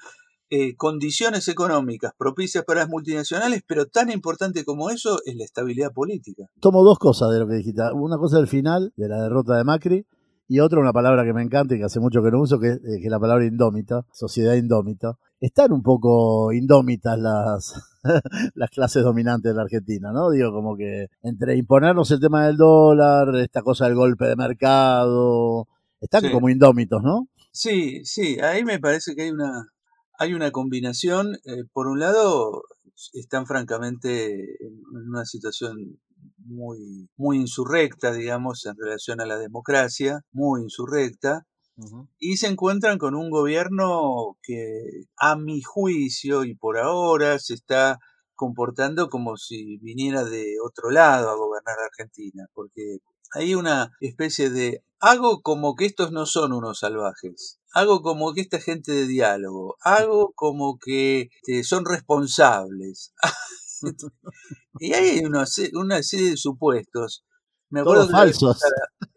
Eh, 0.51 0.75
condiciones 0.77 1.47
económicas 1.47 2.11
propicias 2.15 2.63
para 2.63 2.81
las 2.81 2.89
multinacionales, 2.89 3.63
pero 3.67 3.87
tan 3.87 4.11
importante 4.11 4.63
como 4.63 4.91
eso 4.91 5.17
es 5.25 5.35
la 5.35 5.45
estabilidad 5.45 5.91
política. 5.91 6.45
Tomo 6.59 6.83
dos 6.83 6.99
cosas 6.99 7.31
de 7.31 7.39
lo 7.39 7.47
que 7.47 7.55
dijiste. 7.55 7.81
Una 7.93 8.17
cosa 8.17 8.37
del 8.37 8.47
final, 8.47 8.93
de 8.95 9.07
la 9.07 9.23
derrota 9.23 9.57
de 9.57 9.63
Macri, 9.63 10.05
y 10.47 10.59
otra, 10.59 10.79
una 10.79 10.93
palabra 10.93 11.23
que 11.23 11.33
me 11.33 11.41
encanta 11.41 11.73
y 11.73 11.79
que 11.79 11.85
hace 11.85 11.99
mucho 11.99 12.21
que 12.21 12.29
no 12.29 12.39
uso, 12.39 12.59
que, 12.59 12.69
eh, 12.69 12.99
que 12.99 13.05
es 13.05 13.11
la 13.11 13.19
palabra 13.19 13.45
indómita, 13.45 14.05
sociedad 14.13 14.53
indómita. 14.53 15.17
Están 15.39 15.71
un 15.71 15.81
poco 15.81 16.51
indómitas 16.51 17.17
las, 17.17 17.73
las 18.55 18.69
clases 18.69 19.03
dominantes 19.03 19.51
de 19.51 19.55
la 19.55 19.63
Argentina, 19.63 20.11
¿no? 20.11 20.31
Digo, 20.31 20.51
como 20.51 20.75
que 20.75 21.07
entre 21.21 21.55
imponernos 21.55 22.11
el 22.11 22.19
tema 22.19 22.47
del 22.47 22.57
dólar, 22.57 23.35
esta 23.37 23.61
cosa 23.61 23.85
del 23.85 23.95
golpe 23.95 24.25
de 24.25 24.35
mercado, 24.35 25.67
están 26.01 26.29
como 26.31 26.49
indómitos, 26.49 27.01
¿no? 27.03 27.29
Sí, 27.51 28.03
sí, 28.05 28.37
ahí 28.41 28.63
me 28.63 28.79
parece 28.79 29.15
que 29.15 29.23
hay 29.23 29.31
una, 29.31 29.67
hay 30.17 30.33
una 30.33 30.51
combinación, 30.51 31.35
eh, 31.45 31.63
por 31.71 31.87
un 31.87 31.99
lado, 31.99 32.63
están 33.13 33.45
francamente 33.45 34.33
en 34.33 35.07
una 35.07 35.25
situación 35.25 35.99
muy, 36.37 37.09
muy 37.15 37.37
insurrecta, 37.37 38.11
digamos, 38.11 38.65
en 38.65 38.75
relación 38.75 39.21
a 39.21 39.25
la 39.25 39.37
democracia, 39.37 40.21
muy 40.31 40.61
insurrecta, 40.63 41.45
y 42.19 42.37
se 42.37 42.47
encuentran 42.47 42.97
con 42.97 43.15
un 43.15 43.29
gobierno 43.29 44.37
que, 44.41 45.05
a 45.17 45.35
mi 45.35 45.61
juicio, 45.61 46.43
y 46.43 46.55
por 46.55 46.77
ahora, 46.77 47.39
se 47.39 47.53
está 47.53 47.99
comportando 48.35 49.09
como 49.09 49.37
si 49.37 49.77
viniera 49.79 50.23
de 50.23 50.55
otro 50.63 50.91
lado 50.91 51.29
a 51.29 51.35
gobernar 51.35 51.75
Argentina, 51.79 52.45
porque 52.53 52.99
hay 53.33 53.53
una 53.53 53.91
especie 53.99 54.49
de 54.49 54.83
hago 54.99 55.41
como 55.41 55.75
que 55.75 55.85
estos 55.85 56.11
no 56.11 56.25
son 56.25 56.53
unos 56.53 56.79
salvajes, 56.79 57.59
hago 57.73 58.01
como 58.01 58.33
que 58.33 58.41
esta 58.41 58.59
gente 58.59 58.91
de 58.91 59.07
diálogo, 59.07 59.75
hago 59.81 60.33
como 60.35 60.77
que 60.79 61.29
eh, 61.47 61.63
son 61.63 61.85
responsables. 61.85 63.13
y 64.79 64.93
hay 64.93 65.19
una, 65.25 65.45
una, 65.73 66.03
serie 66.03 66.31
de 66.31 66.37
supuestos. 66.37 67.23
Me 67.69 67.81
acuerdo 67.81 68.09
falsos. 68.09 68.59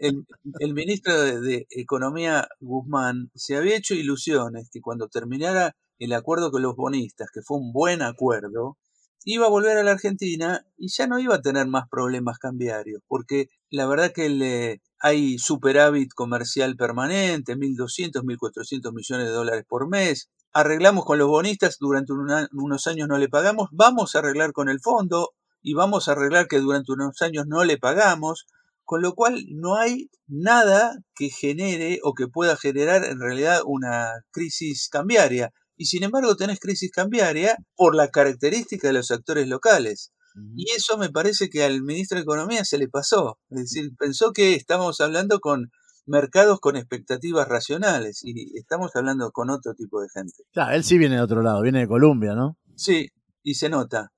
El, 0.03 0.75
ministro 0.75 1.15
de, 1.41 1.69
Economía 1.71 2.49
Guzmán 2.59 3.31
se 3.37 3.57
había 3.57 3.77
hecho 3.77 3.95
ilusiones 3.95 4.69
que 4.73 4.81
cuando 4.81 5.07
terminara 5.07 5.77
el 6.01 6.13
acuerdo 6.13 6.51
con 6.51 6.61
los 6.61 6.75
bonistas, 6.75 7.29
que 7.33 7.41
fue 7.41 7.59
un 7.59 7.73
buen 7.73 8.03
acuerdo, 8.03 8.79
iba 9.25 9.47
a 9.47 9.51
volver 9.51 9.77
a 9.79 9.85
la 9.85 9.93
Argentina 9.93 10.67
y 10.77 10.89
ya 10.89 11.07
no 11.07 11.21
iba 11.21 11.37
a 11.37 11.41
tener 11.41 11.69
más 11.69 11.89
problemas 11.89 12.41
cambiarios, 12.41 13.01
porque 13.07 13.47
la 13.71 13.87
verdad 13.87 14.11
que 14.13 14.29
le, 14.29 14.83
hay 14.99 15.39
superávit 15.39 16.13
comercial 16.15 16.75
permanente, 16.75 17.57
1.200, 17.57 18.25
1.400 18.25 18.93
millones 18.93 19.27
de 19.29 19.33
dólares 19.33 19.65
por 19.69 19.89
mes. 19.89 20.31
Arreglamos 20.53 21.05
con 21.05 21.19
los 21.19 21.29
bonistas, 21.29 21.77
durante 21.79 22.13
unos 22.13 22.87
años 22.89 23.07
no 23.07 23.19
le 23.19 23.29
pagamos, 23.29 23.69
vamos 23.71 24.17
a 24.17 24.19
arreglar 24.19 24.53
con 24.53 24.69
el 24.69 24.81
fondo 24.81 25.31
y 25.63 25.75
vamos 25.75 26.09
a 26.09 26.13
arreglar 26.13 26.49
que 26.49 26.59
durante 26.59 26.91
unos 26.91 27.23
años 27.23 27.47
no 27.47 27.63
le 27.63 27.79
pagamos, 27.79 28.47
con 28.93 29.01
lo 29.01 29.15
cual 29.15 29.47
no 29.49 29.77
hay 29.77 30.11
nada 30.27 30.99
que 31.15 31.31
genere 31.31 32.01
o 32.03 32.13
que 32.13 32.29
pueda 32.29 32.59
generar 32.59 33.07
en 33.07 33.21
realidad 33.21 33.63
una 33.65 34.11
crisis 34.31 34.91
cambiaria. 34.91 35.51
Y 35.79 35.87
sin 35.87 36.03
embargo 36.03 36.37
tenés 36.37 36.61
crisis 36.61 36.91
cambiaria 36.91 37.57
por 37.75 37.95
la 37.95 38.09
característica 38.09 38.89
de 38.89 38.93
los 38.93 39.11
actores 39.11 39.49
locales. 39.49 40.13
Y 40.55 40.73
eso 40.73 40.99
me 40.99 41.09
parece 41.09 41.49
que 41.49 41.65
al 41.65 41.81
ministro 41.83 42.17
de 42.17 42.25
Economía 42.25 42.67
se 42.67 42.77
le 42.77 42.87
pasó. 42.87 43.39
Es 43.49 43.61
decir, 43.61 43.93
pensó 43.99 44.35
que 44.35 44.57
estábamos 44.57 45.01
hablando 45.01 45.41
con 45.41 45.71
mercados 46.05 46.61
con 46.61 46.77
expectativas 46.77 47.49
racionales 47.49 48.21
y 48.23 48.59
estamos 48.59 48.95
hablando 48.95 49.31
con 49.31 49.49
otro 49.49 49.73
tipo 49.73 50.03
de 50.03 50.09
gente. 50.13 50.43
Claro, 50.53 50.75
él 50.75 50.85
sí 50.85 50.99
viene 50.99 51.15
de 51.15 51.23
otro 51.23 51.41
lado, 51.41 51.63
viene 51.63 51.79
de 51.79 51.89
Colombia, 51.89 52.35
¿no? 52.35 52.59
Sí, 52.77 53.09
y 53.43 53.55
se 53.55 53.71
nota. 53.71 54.13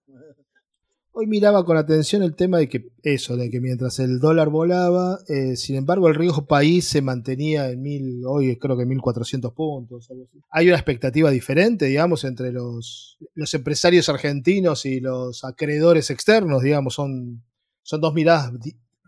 Hoy 1.16 1.28
miraba 1.28 1.64
con 1.64 1.76
atención 1.76 2.24
el 2.24 2.34
tema 2.34 2.58
de 2.58 2.68
que 2.68 2.88
eso, 3.04 3.36
de 3.36 3.48
que 3.48 3.60
mientras 3.60 4.00
el 4.00 4.18
dólar 4.18 4.48
volaba, 4.48 5.20
eh, 5.28 5.54
sin 5.54 5.76
embargo 5.76 6.08
el 6.08 6.16
riesgo 6.16 6.44
país 6.44 6.88
se 6.88 7.02
mantenía 7.02 7.70
en 7.70 7.82
mil, 7.82 8.22
hoy 8.26 8.58
creo 8.58 8.76
que 8.76 8.84
1400 8.84 9.52
puntos. 9.52 10.08
Hay 10.50 10.66
una 10.66 10.74
expectativa 10.74 11.30
diferente, 11.30 11.86
digamos, 11.86 12.24
entre 12.24 12.50
los, 12.50 13.16
los 13.34 13.54
empresarios 13.54 14.08
argentinos 14.08 14.86
y 14.86 14.98
los 14.98 15.44
acreedores 15.44 16.10
externos, 16.10 16.64
digamos, 16.64 16.94
son, 16.94 17.44
son 17.82 18.00
dos 18.00 18.12
miradas 18.12 18.50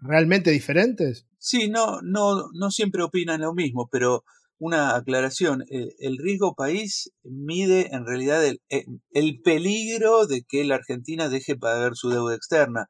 realmente 0.00 0.52
diferentes. 0.52 1.26
Sí, 1.38 1.68
no, 1.68 2.00
no, 2.02 2.52
no 2.52 2.70
siempre 2.70 3.02
opinan 3.02 3.40
lo 3.40 3.52
mismo, 3.52 3.88
pero 3.90 4.22
una 4.58 4.96
aclaración. 4.96 5.64
El, 5.68 6.18
riesgo 6.18 6.54
país 6.54 7.10
mide 7.22 7.94
en 7.94 8.06
realidad 8.06 8.44
el, 8.44 8.60
eh, 8.70 8.84
el, 9.12 9.40
peligro 9.42 10.26
de 10.26 10.42
que 10.48 10.64
la 10.64 10.76
Argentina 10.76 11.28
deje 11.28 11.56
pagar 11.56 11.92
su 11.94 12.10
deuda 12.10 12.34
externa. 12.34 12.86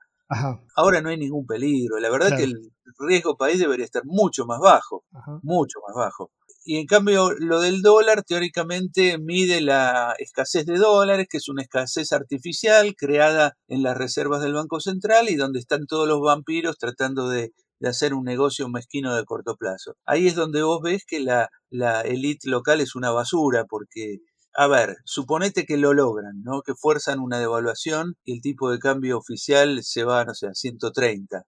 Ahora 0.74 1.00
no 1.02 1.10
hay 1.10 1.18
ningún 1.18 1.46
peligro. 1.46 1.98
La 1.98 2.10
verdad 2.10 2.36
que 2.36 2.44
el 2.44 2.72
riesgo 2.98 3.36
país 3.36 3.58
debería 3.58 3.84
estar 3.84 4.02
mucho 4.04 4.44
más 4.44 4.58
bajo, 4.60 5.04
mucho 5.42 5.78
más 5.86 5.94
bajo. 5.94 6.32
Y 6.64 6.78
en 6.78 6.86
cambio 6.86 7.30
lo 7.38 7.60
del 7.60 7.80
dólar 7.80 8.24
teóricamente 8.24 9.18
mide 9.18 9.60
la 9.60 10.16
escasez 10.18 10.66
de 10.66 10.78
dólares, 10.78 11.28
que 11.30 11.36
es 11.36 11.48
una 11.48 11.62
escasez 11.62 12.12
artificial 12.12 12.96
creada 12.96 13.56
en 13.68 13.84
las 13.84 13.96
reservas 13.96 14.42
del 14.42 14.54
Banco 14.54 14.80
Central 14.80 15.28
y 15.28 15.36
donde 15.36 15.60
están 15.60 15.86
todos 15.86 16.08
los 16.08 16.20
vampiros 16.20 16.76
tratando 16.76 17.28
de 17.28 17.52
de 17.78 17.88
hacer 17.88 18.14
un 18.14 18.24
negocio 18.24 18.68
mezquino 18.68 19.14
de 19.14 19.24
corto 19.24 19.56
plazo. 19.56 19.96
Ahí 20.04 20.26
es 20.26 20.34
donde 20.34 20.62
vos 20.62 20.80
ves 20.82 21.04
que 21.06 21.20
la, 21.20 21.50
la 21.70 22.00
élite 22.00 22.48
local 22.48 22.80
es 22.80 22.94
una 22.94 23.10
basura, 23.10 23.64
porque, 23.64 24.18
a 24.54 24.66
ver, 24.66 24.96
suponete 25.04 25.66
que 25.66 25.76
lo 25.76 25.92
logran, 25.92 26.42
¿no? 26.42 26.62
Que 26.62 26.74
fuerzan 26.74 27.20
una 27.20 27.38
devaluación 27.38 28.16
y 28.24 28.34
el 28.34 28.40
tipo 28.40 28.70
de 28.70 28.78
cambio 28.78 29.18
oficial 29.18 29.82
se 29.82 30.04
va, 30.04 30.24
no 30.24 30.34
sé, 30.34 30.46
a 30.46 30.54
130. 30.54 31.44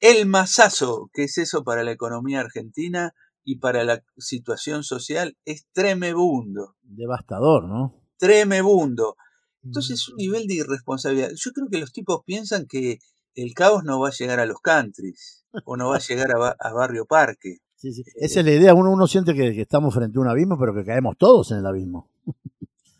El 0.00 0.26
masazo 0.26 1.10
que 1.12 1.24
es 1.24 1.38
eso 1.38 1.64
para 1.64 1.82
la 1.82 1.90
economía 1.90 2.40
argentina 2.40 3.12
y 3.44 3.58
para 3.58 3.82
la 3.84 4.02
situación 4.16 4.84
social 4.84 5.36
es 5.44 5.66
tremebundo. 5.72 6.76
Devastador, 6.82 7.64
¿no? 7.64 7.94
Tremebundo. 8.16 9.16
Entonces 9.62 10.00
es 10.00 10.08
un 10.08 10.16
nivel 10.16 10.46
de 10.46 10.54
irresponsabilidad. 10.54 11.30
Yo 11.34 11.50
creo 11.52 11.68
que 11.70 11.78
los 11.78 11.92
tipos 11.92 12.20
piensan 12.24 12.66
que 12.66 12.98
el 13.34 13.54
caos 13.54 13.84
no 13.84 14.00
va 14.00 14.08
a 14.08 14.12
llegar 14.12 14.40
a 14.40 14.46
los 14.46 14.60
countries 14.60 15.44
o 15.64 15.76
no 15.76 15.88
va 15.88 15.96
a 15.96 16.00
llegar 16.00 16.30
a, 16.32 16.72
Barrio 16.72 17.06
Parque. 17.06 17.58
Esa 17.80 18.40
es 18.40 18.44
la 18.44 18.52
idea. 18.52 18.74
Uno, 18.74 18.90
uno 18.90 19.06
siente 19.06 19.34
que, 19.34 19.60
estamos 19.60 19.94
frente 19.94 20.18
a 20.18 20.20
un 20.20 20.28
abismo, 20.28 20.58
pero 20.58 20.74
que 20.74 20.84
caemos 20.84 21.16
todos 21.16 21.52
en 21.52 21.58
el 21.58 21.66
abismo. 21.66 22.08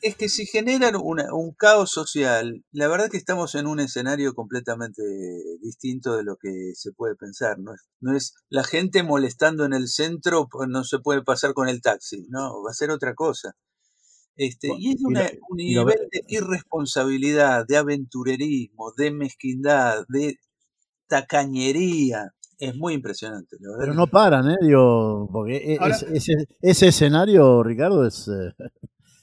Es 0.00 0.14
que 0.14 0.28
si 0.28 0.46
generan 0.46 0.94
un 0.94 1.52
caos 1.56 1.90
social, 1.90 2.64
la 2.70 2.86
verdad 2.86 3.10
que 3.10 3.16
estamos 3.16 3.56
en 3.56 3.66
un 3.66 3.80
escenario 3.80 4.32
completamente 4.32 5.02
distinto 5.60 6.16
de 6.16 6.22
lo 6.22 6.36
que 6.36 6.72
se 6.74 6.92
puede 6.92 7.16
pensar. 7.16 7.58
No 7.58 7.74
es, 7.74 7.88
no 8.00 8.16
es 8.16 8.34
la 8.48 8.62
gente 8.62 9.02
molestando 9.02 9.64
en 9.64 9.72
el 9.72 9.88
centro, 9.88 10.46
pues 10.48 10.68
no 10.68 10.84
se 10.84 11.00
puede 11.00 11.22
pasar 11.22 11.52
con 11.52 11.68
el 11.68 11.82
taxi, 11.82 12.26
no, 12.28 12.62
va 12.62 12.70
a 12.70 12.74
ser 12.74 12.92
otra 12.92 13.14
cosa. 13.14 13.56
Este, 14.36 14.68
y 14.78 14.92
es 14.92 15.02
un 15.02 15.14
nivel 15.56 16.08
de 16.12 16.22
irresponsabilidad, 16.28 17.66
de 17.66 17.76
aventurerismo, 17.76 18.92
de 18.96 19.10
mezquindad, 19.10 20.04
de 20.08 20.38
tacañería. 21.08 22.34
Es 22.58 22.76
muy 22.76 22.94
impresionante. 22.94 23.56
Pero 23.78 23.94
no 23.94 24.06
paran, 24.06 24.50
¿eh? 24.50 24.56
Digo, 24.60 25.28
porque 25.32 25.74
e, 25.74 25.78
ese, 26.60 26.88
escenario, 26.88 27.62
Ricardo, 27.62 28.06
es... 28.06 28.28
Eh, 28.28 28.52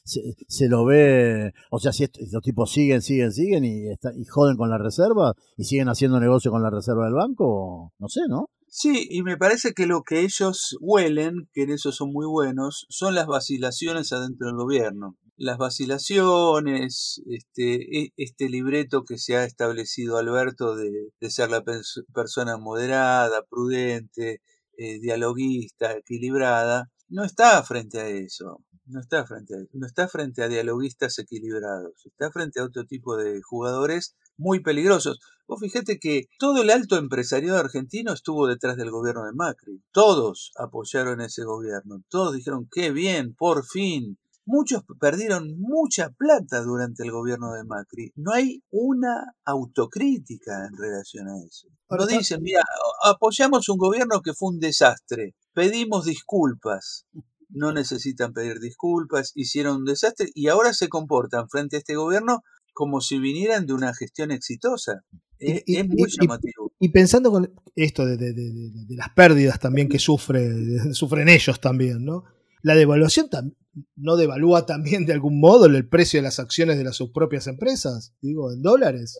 se, 0.47 0.69
lo 0.69 0.85
ve, 0.85 1.53
o 1.71 1.79
sea, 1.79 1.91
si 1.91 2.07
los 2.31 2.43
tipos 2.43 2.71
siguen, 2.71 3.01
siguen, 3.01 3.31
siguen 3.31 3.65
y, 3.65 3.87
y 3.89 4.25
joden 4.25 4.55
con 4.55 4.69
la 4.69 4.77
reserva 4.77 5.33
y 5.57 5.63
siguen 5.63 5.89
haciendo 5.89 6.19
negocio 6.19 6.51
con 6.51 6.61
la 6.61 6.69
reserva 6.69 7.05
del 7.05 7.15
banco, 7.15 7.91
no 7.97 8.07
sé, 8.07 8.21
¿no? 8.29 8.49
Sí, 8.77 9.07
y 9.09 9.23
me 9.23 9.37
parece 9.37 9.73
que 9.73 9.87
lo 9.87 10.03
que 10.03 10.19
ellos 10.19 10.77
huelen, 10.81 11.49
que 11.53 11.63
en 11.63 11.71
eso 11.71 11.93
son 11.93 12.11
muy 12.11 12.25
buenos, 12.25 12.85
son 12.89 13.15
las 13.15 13.25
vacilaciones 13.25 14.11
adentro 14.11 14.47
del 14.47 14.57
gobierno. 14.57 15.15
Las 15.37 15.57
vacilaciones, 15.57 17.21
este, 17.27 17.99
e, 17.99 18.13
este 18.15 18.49
libreto 18.49 19.03
que 19.03 19.17
se 19.17 19.35
ha 19.35 19.43
establecido 19.43 20.17
Alberto 20.17 20.75
de, 20.75 21.11
ser 21.29 21.49
la 21.49 21.63
persona 22.13 22.57
moderada, 22.57 23.43
prudente, 23.43 24.41
eh, 24.77 24.99
dialoguista, 24.99 25.93
equilibrada, 25.93 26.89
no 27.09 27.23
está 27.23 27.61
frente 27.63 27.99
a 27.99 28.07
eso. 28.07 28.61
No 28.87 28.99
está 28.99 29.25
frente 29.25 29.55
a, 29.55 29.57
no 29.73 29.87
está 29.87 30.07
frente 30.07 30.43
a 30.43 30.47
dialoguistas 30.47 31.17
equilibrados, 31.17 32.05
está 32.05 32.31
frente 32.31 32.59
a 32.59 32.65
otro 32.65 32.85
tipo 32.85 33.17
de 33.17 33.41
jugadores 33.41 34.15
muy 34.37 34.59
peligrosos. 34.59 35.19
Vos 35.47 35.59
fíjate 35.59 35.97
que 35.99 36.25
todo 36.37 36.61
el 36.61 36.69
alto 36.69 36.97
empresariado 36.97 37.57
argentino 37.57 38.13
estuvo 38.13 38.47
detrás 38.47 38.77
del 38.77 38.91
gobierno 38.91 39.25
de 39.25 39.33
Macri. 39.33 39.81
Todos 39.91 40.51
apoyaron 40.57 41.19
ese 41.21 41.43
gobierno. 41.43 42.03
Todos 42.09 42.35
dijeron, 42.35 42.67
qué 42.71 42.91
bien, 42.91 43.33
por 43.33 43.65
fin. 43.65 44.19
Muchos 44.45 44.83
perdieron 44.99 45.59
mucha 45.59 46.11
plata 46.11 46.61
durante 46.61 47.03
el 47.03 47.11
gobierno 47.11 47.53
de 47.53 47.63
Macri. 47.63 48.11
No 48.15 48.31
hay 48.31 48.63
una 48.69 49.33
autocrítica 49.43 50.67
en 50.67 50.77
relación 50.77 51.27
a 51.27 51.43
eso. 51.43 51.67
No 51.89 52.05
dicen, 52.05 52.41
mira, 52.43 52.61
apoyamos 53.03 53.67
un 53.69 53.77
gobierno 53.77 54.21
que 54.21 54.33
fue 54.33 54.49
un 54.49 54.59
desastre. 54.59 55.35
Pedimos 55.53 56.05
disculpas. 56.05 57.05
No 57.49 57.71
necesitan 57.71 58.33
pedir 58.33 58.59
disculpas, 58.59 59.31
hicieron 59.35 59.77
un 59.77 59.85
desastre 59.85 60.29
y 60.33 60.47
ahora 60.47 60.73
se 60.73 60.89
comportan 60.89 61.47
frente 61.49 61.77
a 61.77 61.79
este 61.79 61.95
gobierno 61.95 62.43
como 62.73 63.01
si 63.01 63.17
vinieran 63.17 63.65
de 63.65 63.73
una 63.73 63.93
gestión 63.93 64.31
exitosa. 64.31 65.03
Es, 65.39 65.63
muy 65.87 66.09
llamativo. 66.09 66.71
Y, 66.79 66.89
pensando 66.89 67.31
con 67.31 67.53
esto 67.75 68.05
de, 68.05 68.35
las 68.89 69.09
pérdidas 69.09 69.59
también 69.59 69.87
que 69.89 69.97
sufre, 69.97 70.93
sufren 70.93 71.29
ellos 71.29 71.59
también, 71.59 72.03
¿no? 72.03 72.25
La 72.65 72.73
devaluación 72.73 73.29
no 73.95 74.15
devalúa 74.15 74.65
también 74.65 75.05
de 75.05 75.13
algún 75.13 75.39
modo 75.39 75.67
el 75.67 75.87
precio 75.87 76.17
de 76.17 76.23
las 76.23 76.39
acciones 76.39 76.79
de 76.79 76.83
las 76.83 76.95
sus 76.95 77.11
propias 77.11 77.45
empresas, 77.45 78.15
digo, 78.21 78.51
en 78.51 78.63
dólares. 78.63 79.19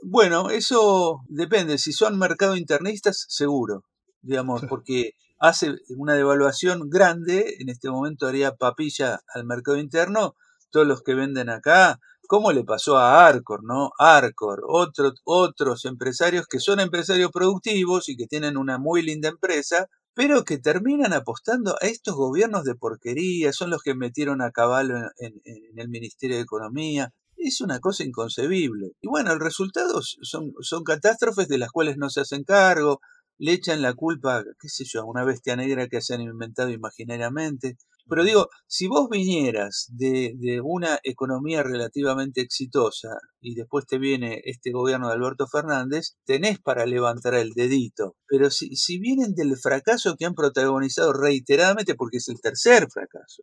Bueno, 0.00 0.50
eso 0.50 1.22
depende. 1.26 1.78
Si 1.78 1.90
son 1.90 2.16
mercado 2.20 2.56
internistas, 2.56 3.26
seguro, 3.28 3.82
digamos, 4.22 4.62
porque 4.68 5.14
hace 5.40 5.74
una 5.96 6.14
devaluación 6.14 6.88
grande, 6.88 7.56
en 7.58 7.68
este 7.68 7.90
momento 7.90 8.28
haría 8.28 8.54
papilla 8.54 9.18
al 9.34 9.44
mercado 9.44 9.78
interno, 9.78 10.36
todos 10.70 10.86
los 10.86 11.02
que 11.02 11.14
venden 11.14 11.50
acá 11.50 11.98
¿Cómo 12.30 12.52
le 12.52 12.62
pasó 12.62 12.98
a 12.98 13.26
Arcor, 13.26 13.64
no? 13.64 13.92
Arcor, 13.98 14.60
otro, 14.68 15.14
otros 15.24 15.86
empresarios 15.86 16.46
que 16.46 16.60
son 16.60 16.78
empresarios 16.78 17.30
productivos 17.32 18.10
y 18.10 18.18
que 18.18 18.26
tienen 18.26 18.58
una 18.58 18.76
muy 18.76 19.00
linda 19.00 19.30
empresa, 19.30 19.86
pero 20.18 20.42
que 20.42 20.58
terminan 20.58 21.12
apostando 21.12 21.76
a 21.80 21.86
estos 21.86 22.16
gobiernos 22.16 22.64
de 22.64 22.74
porquería, 22.74 23.52
son 23.52 23.70
los 23.70 23.82
que 23.84 23.94
metieron 23.94 24.42
a 24.42 24.50
caballo 24.50 24.96
en, 25.16 25.40
el 25.76 25.88
Ministerio 25.88 26.34
de 26.34 26.42
Economía. 26.42 27.12
Es 27.36 27.60
una 27.60 27.78
cosa 27.78 28.02
inconcebible. 28.02 28.96
Y 29.00 29.06
bueno, 29.06 29.32
el 29.32 29.38
resultado 29.38 30.00
son, 30.02 30.54
son 30.60 30.82
catástrofes 30.82 31.46
de 31.46 31.58
las 31.58 31.70
cuales 31.70 31.98
no 31.98 32.10
se 32.10 32.22
hacen 32.22 32.42
cargo, 32.42 32.98
le 33.38 33.52
echan 33.52 33.80
la 33.80 33.94
culpa, 33.94 34.42
qué 34.58 34.68
sé 34.68 34.82
yo, 34.86 35.02
a 35.02 35.04
una 35.04 35.22
bestia 35.22 35.54
negra 35.54 35.86
que 35.86 36.02
se 36.02 36.14
han 36.14 36.20
inventado 36.20 36.70
imaginariamente. 36.70 37.76
Pero 38.08 38.24
digo, 38.24 38.48
si 38.66 38.86
vos 38.86 39.08
vinieras 39.10 39.86
de, 39.90 40.32
de, 40.36 40.60
una 40.62 40.98
economía 41.02 41.62
relativamente 41.62 42.40
exitosa 42.40 43.08
y 43.40 43.54
después 43.54 43.86
te 43.86 43.98
viene 43.98 44.40
este 44.44 44.72
gobierno 44.72 45.08
de 45.08 45.14
Alberto 45.14 45.46
Fernández, 45.46 46.16
tenés 46.24 46.58
para 46.58 46.86
levantar 46.86 47.34
el 47.34 47.52
dedito. 47.52 48.16
Pero 48.26 48.50
si, 48.50 48.74
si 48.76 48.98
vienen 48.98 49.34
del 49.34 49.56
fracaso 49.56 50.16
que 50.16 50.24
han 50.24 50.34
protagonizado 50.34 51.12
reiteradamente, 51.12 51.94
porque 51.94 52.16
es 52.16 52.28
el 52.28 52.40
tercer 52.40 52.88
fracaso, 52.90 53.42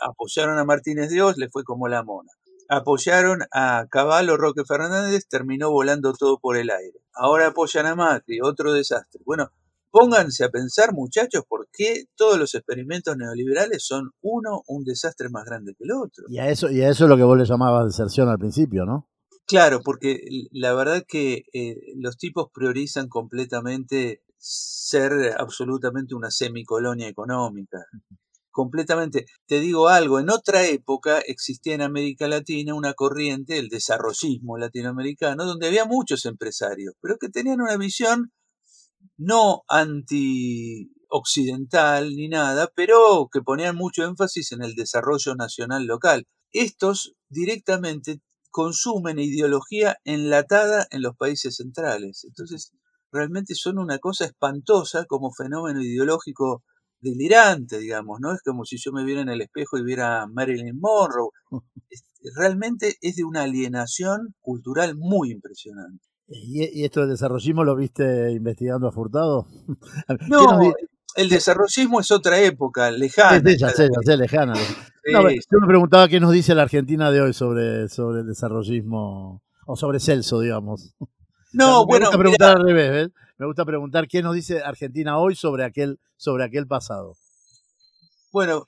apoyaron 0.00 0.58
a 0.58 0.64
Martínez 0.64 1.10
Dios, 1.10 1.36
le 1.36 1.48
fue 1.50 1.64
como 1.64 1.88
la 1.88 2.04
mona. 2.04 2.30
Apoyaron 2.68 3.40
a 3.52 3.86
Caballo 3.90 4.36
Roque 4.36 4.64
Fernández, 4.64 5.26
terminó 5.28 5.70
volando 5.70 6.12
todo 6.14 6.38
por 6.38 6.56
el 6.56 6.70
aire. 6.70 6.98
Ahora 7.14 7.48
apoyan 7.48 7.86
a 7.86 7.94
Macri, 7.94 8.40
otro 8.40 8.72
desastre. 8.72 9.20
Bueno, 9.26 9.50
Pónganse 9.94 10.42
a 10.42 10.48
pensar, 10.48 10.92
muchachos, 10.92 11.44
por 11.48 11.68
qué 11.72 12.06
todos 12.16 12.36
los 12.36 12.56
experimentos 12.56 13.16
neoliberales 13.16 13.86
son 13.86 14.10
uno 14.22 14.62
un 14.66 14.82
desastre 14.82 15.28
más 15.28 15.44
grande 15.44 15.72
que 15.78 15.84
el 15.84 15.92
otro. 15.92 16.24
Y 16.26 16.40
a 16.40 16.48
eso, 16.48 16.68
y 16.68 16.82
a 16.82 16.88
eso 16.88 17.04
es 17.04 17.08
lo 17.08 17.16
que 17.16 17.22
vos 17.22 17.38
le 17.38 17.44
llamabas 17.44 17.86
deserción 17.86 18.28
al 18.28 18.40
principio, 18.40 18.86
¿no? 18.86 19.08
Claro, 19.46 19.82
porque 19.84 20.18
la 20.50 20.74
verdad 20.74 21.04
que 21.06 21.44
eh, 21.52 21.76
los 21.94 22.16
tipos 22.16 22.48
priorizan 22.52 23.06
completamente 23.06 24.24
ser 24.36 25.12
absolutamente 25.38 26.16
una 26.16 26.32
semicolonia 26.32 27.06
económica. 27.06 27.78
Completamente. 28.50 29.26
Te 29.46 29.60
digo 29.60 29.86
algo, 29.86 30.18
en 30.18 30.28
otra 30.28 30.66
época 30.66 31.20
existía 31.20 31.76
en 31.76 31.82
América 31.82 32.26
Latina 32.26 32.74
una 32.74 32.94
corriente, 32.94 33.58
el 33.58 33.68
desarrollismo 33.68 34.58
latinoamericano, 34.58 35.44
donde 35.44 35.68
había 35.68 35.84
muchos 35.84 36.26
empresarios, 36.26 36.94
pero 37.00 37.16
que 37.16 37.28
tenían 37.28 37.60
una 37.60 37.76
visión 37.76 38.32
no 39.16 39.62
anti-occidental 39.68 42.14
ni 42.14 42.28
nada, 42.28 42.70
pero 42.74 43.28
que 43.32 43.42
ponían 43.42 43.76
mucho 43.76 44.04
énfasis 44.04 44.52
en 44.52 44.62
el 44.62 44.74
desarrollo 44.74 45.34
nacional 45.34 45.86
local. 45.86 46.26
Estos 46.52 47.14
directamente 47.28 48.20
consumen 48.50 49.18
ideología 49.18 49.98
enlatada 50.04 50.86
en 50.90 51.02
los 51.02 51.16
países 51.16 51.56
centrales. 51.56 52.24
Entonces, 52.24 52.72
realmente 53.10 53.54
son 53.54 53.78
una 53.78 53.98
cosa 53.98 54.26
espantosa 54.26 55.04
como 55.06 55.32
fenómeno 55.32 55.82
ideológico 55.82 56.62
delirante, 57.00 57.78
digamos, 57.78 58.18
¿no? 58.20 58.32
Es 58.32 58.42
como 58.42 58.64
si 58.64 58.76
yo 58.78 58.92
me 58.92 59.04
viera 59.04 59.20
en 59.20 59.28
el 59.28 59.42
espejo 59.42 59.78
y 59.78 59.84
viera 59.84 60.22
a 60.22 60.26
Marilyn 60.26 60.78
Monroe. 60.80 61.30
Realmente 62.36 62.96
es 63.00 63.16
de 63.16 63.24
una 63.24 63.42
alienación 63.42 64.34
cultural 64.40 64.96
muy 64.96 65.30
impresionante. 65.30 66.13
¿Y, 66.26 66.84
esto 66.84 67.00
del 67.00 67.10
desarrollismo 67.10 67.64
lo 67.64 67.76
viste 67.76 68.32
investigando 68.32 68.88
a 68.88 68.92
Furtado? 68.92 69.46
No, 70.28 70.60
el 71.16 71.28
desarrollismo 71.28 72.00
es 72.00 72.10
otra 72.10 72.40
época, 72.40 72.90
lejana. 72.90 73.40
Sí, 73.50 73.56
ya 73.58 73.70
sé, 73.70 73.84
ya 73.84 74.00
sé, 74.04 74.16
lejana. 74.16 74.54
yo 75.12 75.60
me 75.60 75.66
preguntaba 75.66 76.08
qué 76.08 76.18
nos 76.18 76.32
dice 76.32 76.54
la 76.54 76.62
Argentina 76.62 77.10
de 77.10 77.20
hoy 77.20 77.32
sobre, 77.32 77.88
sobre 77.88 78.20
el 78.20 78.26
desarrollismo, 78.26 79.42
o 79.66 79.76
sobre 79.76 80.00
Celso, 80.00 80.40
digamos. 80.40 80.94
No, 81.52 81.80
me 81.80 81.86
bueno. 81.86 82.06
Gusta 82.06 82.18
preguntar 82.18 82.56
al 82.56 82.64
revés, 82.64 82.90
¿ves? 82.90 83.08
Me 83.38 83.46
gusta 83.46 83.64
preguntar 83.64 84.08
qué 84.08 84.22
nos 84.22 84.34
dice 84.34 84.60
Argentina 84.60 85.18
hoy 85.18 85.34
sobre 85.34 85.64
aquel, 85.64 86.00
sobre 86.16 86.44
aquel 86.44 86.66
pasado. 86.66 87.16
Bueno, 88.32 88.66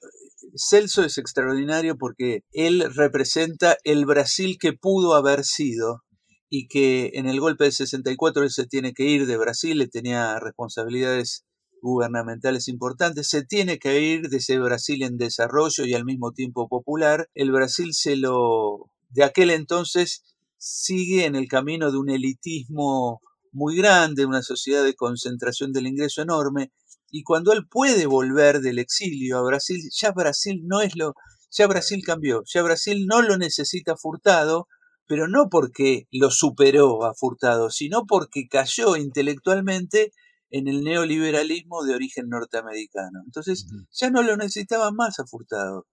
Celso 0.55 1.03
es 1.05 1.19
extraordinario 1.19 1.97
porque 1.97 2.45
él 2.53 2.85
representa 2.95 3.77
el 3.85 4.07
Brasil 4.07 4.59
que 4.61 4.73
pudo 4.73 5.14
haber 5.14 5.45
sido 5.45 6.03
y 6.49 6.69
que 6.69 7.13
en 7.15 7.27
el 7.27 7.41
golpe 7.41 7.65
del 7.65 7.73
64 7.73 8.45
él 8.45 8.51
se 8.51 8.67
tiene 8.67 8.93
que 8.93 9.05
ir 9.05 9.27
de 9.27 9.37
Brasil, 9.37 9.79
le 9.79 9.89
tenía 9.89 10.39
responsabilidades 10.39 11.45
gubernamentales 11.83 12.69
importantes, 12.69 13.29
se 13.29 13.45
tiene 13.45 13.79
que 13.79 14.01
ir 14.01 14.29
de 14.29 14.39
ese 14.39 14.59
Brasil 14.59 15.03
en 15.03 15.19
desarrollo 15.19 15.85
y 15.85 15.95
al 15.95 16.05
mismo 16.05 16.33
tiempo 16.33 16.69
popular. 16.69 17.29
El 17.35 17.53
Brasil 17.53 17.93
se 17.93 18.17
lo, 18.17 18.91
de 19.11 19.25
aquel 19.25 19.51
entonces, 19.51 20.23
sigue 20.57 21.27
en 21.27 21.37
el 21.37 21.49
camino 21.49 21.91
de 21.91 21.99
un 21.99 22.11
elitismo 22.11 23.21
muy 23.53 23.77
grande, 23.77 24.27
una 24.27 24.43
sociedad 24.43 24.85
de 24.85 24.95
concentración 24.95 25.73
del 25.73 25.87
ingreso 25.87 26.23
enorme, 26.23 26.73
y 27.11 27.23
cuando 27.23 27.53
él 27.53 27.67
puede 27.69 28.07
volver 28.07 28.61
del 28.61 28.79
exilio 28.79 29.39
a 29.39 29.43
Brasil, 29.43 29.81
ya 29.93 30.13
Brasil 30.13 30.63
no 30.65 30.81
es 30.81 30.97
lo, 30.97 31.15
ya 31.51 31.67
Brasil 31.67 32.03
cambió, 32.05 32.43
ya 32.45 32.63
Brasil 32.63 33.07
no 33.07 33.23
lo 33.23 33.39
necesita 33.39 33.97
Furtado, 33.97 34.67
pero 35.07 35.29
no 35.29 35.49
porque 35.51 36.07
lo 36.11 36.31
superó 36.31 37.05
a 37.05 37.14
Furtado, 37.14 37.71
sino 37.71 38.05
porque 38.07 38.49
cayó 38.49 38.97
intelectualmente 38.97 40.12
en 40.51 40.69
el 40.69 40.85
neoliberalismo 40.85 41.83
de 41.85 41.95
origen 41.95 42.29
norteamericano. 42.29 43.21
Entonces 43.25 43.66
ya 43.90 44.11
no 44.11 44.23
lo 44.23 44.37
necesitaba 44.37 44.90
más 44.92 45.19
a 45.19 45.27
Furtado. 45.27 45.87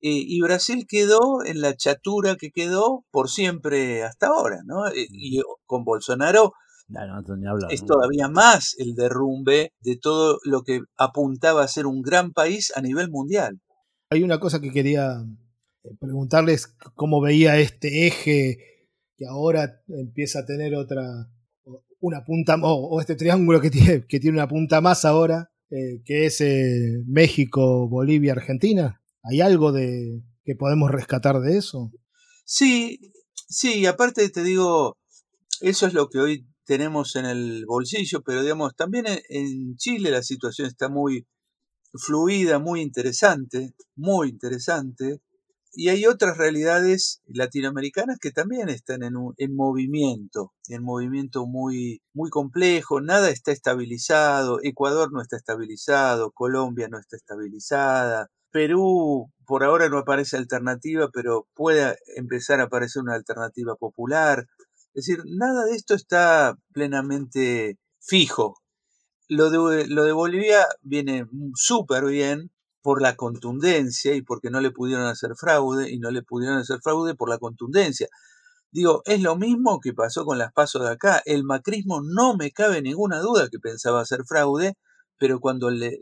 Eh, 0.00 0.22
y 0.26 0.40
Brasil 0.40 0.86
quedó 0.88 1.44
en 1.44 1.60
la 1.60 1.76
chatura 1.76 2.36
que 2.36 2.50
quedó 2.50 3.04
por 3.10 3.28
siempre 3.28 4.02
hasta 4.02 4.28
ahora, 4.28 4.60
¿no? 4.64 4.86
Eh, 4.88 5.06
y 5.10 5.40
con 5.66 5.84
Bolsonaro 5.84 6.52
es 7.70 7.86
todavía 7.86 8.28
más 8.28 8.74
el 8.78 8.94
derrumbe 8.94 9.72
de 9.80 9.96
todo 9.96 10.38
lo 10.44 10.62
que 10.62 10.80
apuntaba 10.98 11.62
a 11.62 11.68
ser 11.68 11.86
un 11.86 12.02
gran 12.02 12.32
país 12.32 12.72
a 12.76 12.82
nivel 12.82 13.10
mundial. 13.10 13.60
Hay 14.10 14.22
una 14.22 14.38
cosa 14.38 14.60
que 14.60 14.70
quería 14.70 15.24
preguntarles 16.00 16.76
cómo 16.94 17.20
veía 17.20 17.58
este 17.58 18.06
eje 18.06 18.58
que 19.16 19.26
ahora 19.26 19.82
empieza 19.88 20.40
a 20.40 20.46
tener 20.46 20.74
otra, 20.74 21.30
una 22.00 22.24
punta, 22.24 22.56
o, 22.62 23.00
este 23.00 23.16
triángulo 23.16 23.60
que 23.60 23.70
tiene, 23.70 24.06
que 24.06 24.20
tiene 24.20 24.38
una 24.38 24.48
punta 24.48 24.80
más 24.80 25.04
ahora, 25.04 25.50
eh, 25.70 26.02
que 26.04 26.26
es 26.26 26.40
eh, 26.40 27.02
México, 27.06 27.88
Bolivia, 27.88 28.32
Argentina. 28.32 29.00
¿Hay 29.22 29.40
algo 29.40 29.72
de 29.72 30.22
que 30.44 30.54
podemos 30.54 30.90
rescatar 30.90 31.40
de 31.40 31.56
eso? 31.56 31.90
Sí, 32.44 33.12
sí, 33.48 33.86
aparte 33.86 34.28
te 34.28 34.42
digo, 34.42 34.98
eso 35.60 35.86
es 35.86 35.94
lo 35.94 36.08
que 36.08 36.18
hoy 36.18 36.46
tenemos 36.64 37.16
en 37.16 37.26
el 37.26 37.64
bolsillo, 37.66 38.22
pero 38.22 38.42
digamos, 38.42 38.74
también 38.74 39.06
en 39.28 39.76
Chile 39.76 40.10
la 40.10 40.22
situación 40.22 40.68
está 40.68 40.88
muy 40.88 41.26
fluida, 41.94 42.58
muy 42.58 42.80
interesante, 42.80 43.74
muy 43.96 44.28
interesante. 44.28 45.20
Y 45.76 45.88
hay 45.88 46.06
otras 46.06 46.36
realidades 46.36 47.20
latinoamericanas 47.26 48.18
que 48.20 48.30
también 48.30 48.68
están 48.68 49.02
en, 49.02 49.14
en 49.36 49.56
movimiento, 49.56 50.52
en 50.68 50.82
movimiento 50.82 51.46
muy, 51.46 52.00
muy 52.12 52.30
complejo, 52.30 53.00
nada 53.00 53.30
está 53.30 53.52
estabilizado, 53.52 54.60
Ecuador 54.62 55.12
no 55.12 55.20
está 55.20 55.36
estabilizado, 55.36 56.30
Colombia 56.32 56.88
no 56.88 56.98
está 56.98 57.16
estabilizada, 57.16 58.28
Perú 58.50 59.32
por 59.46 59.64
ahora 59.64 59.88
no 59.88 59.98
aparece 59.98 60.36
alternativa, 60.36 61.08
pero 61.12 61.48
puede 61.54 61.98
empezar 62.16 62.60
a 62.60 62.64
aparecer 62.64 63.02
una 63.02 63.14
alternativa 63.14 63.74
popular. 63.74 64.46
Es 64.94 65.06
decir, 65.06 65.24
nada 65.26 65.64
de 65.64 65.74
esto 65.74 65.94
está 65.94 66.56
plenamente 66.72 67.78
fijo. 68.00 68.60
Lo 69.28 69.50
de, 69.50 69.88
lo 69.88 70.04
de 70.04 70.12
Bolivia 70.12 70.66
viene 70.82 71.26
súper 71.54 72.04
bien, 72.04 72.50
por 72.84 73.00
la 73.00 73.16
contundencia 73.16 74.14
y 74.14 74.20
porque 74.20 74.50
no 74.50 74.60
le 74.60 74.70
pudieron 74.70 75.06
hacer 75.06 75.30
fraude 75.36 75.90
y 75.90 75.98
no 75.98 76.10
le 76.10 76.22
pudieron 76.22 76.58
hacer 76.58 76.80
fraude 76.82 77.14
por 77.14 77.30
la 77.30 77.38
contundencia. 77.38 78.08
Digo, 78.70 79.00
es 79.06 79.22
lo 79.22 79.36
mismo 79.36 79.80
que 79.80 79.94
pasó 79.94 80.26
con 80.26 80.36
las 80.36 80.52
pasos 80.52 80.82
de 80.82 80.90
acá. 80.90 81.22
El 81.24 81.44
macrismo 81.44 82.02
no 82.02 82.36
me 82.36 82.50
cabe 82.50 82.82
ninguna 82.82 83.20
duda 83.20 83.48
que 83.50 83.58
pensaba 83.58 84.02
hacer 84.02 84.24
fraude, 84.28 84.74
pero 85.16 85.40
cuando 85.40 85.70
le, 85.70 85.98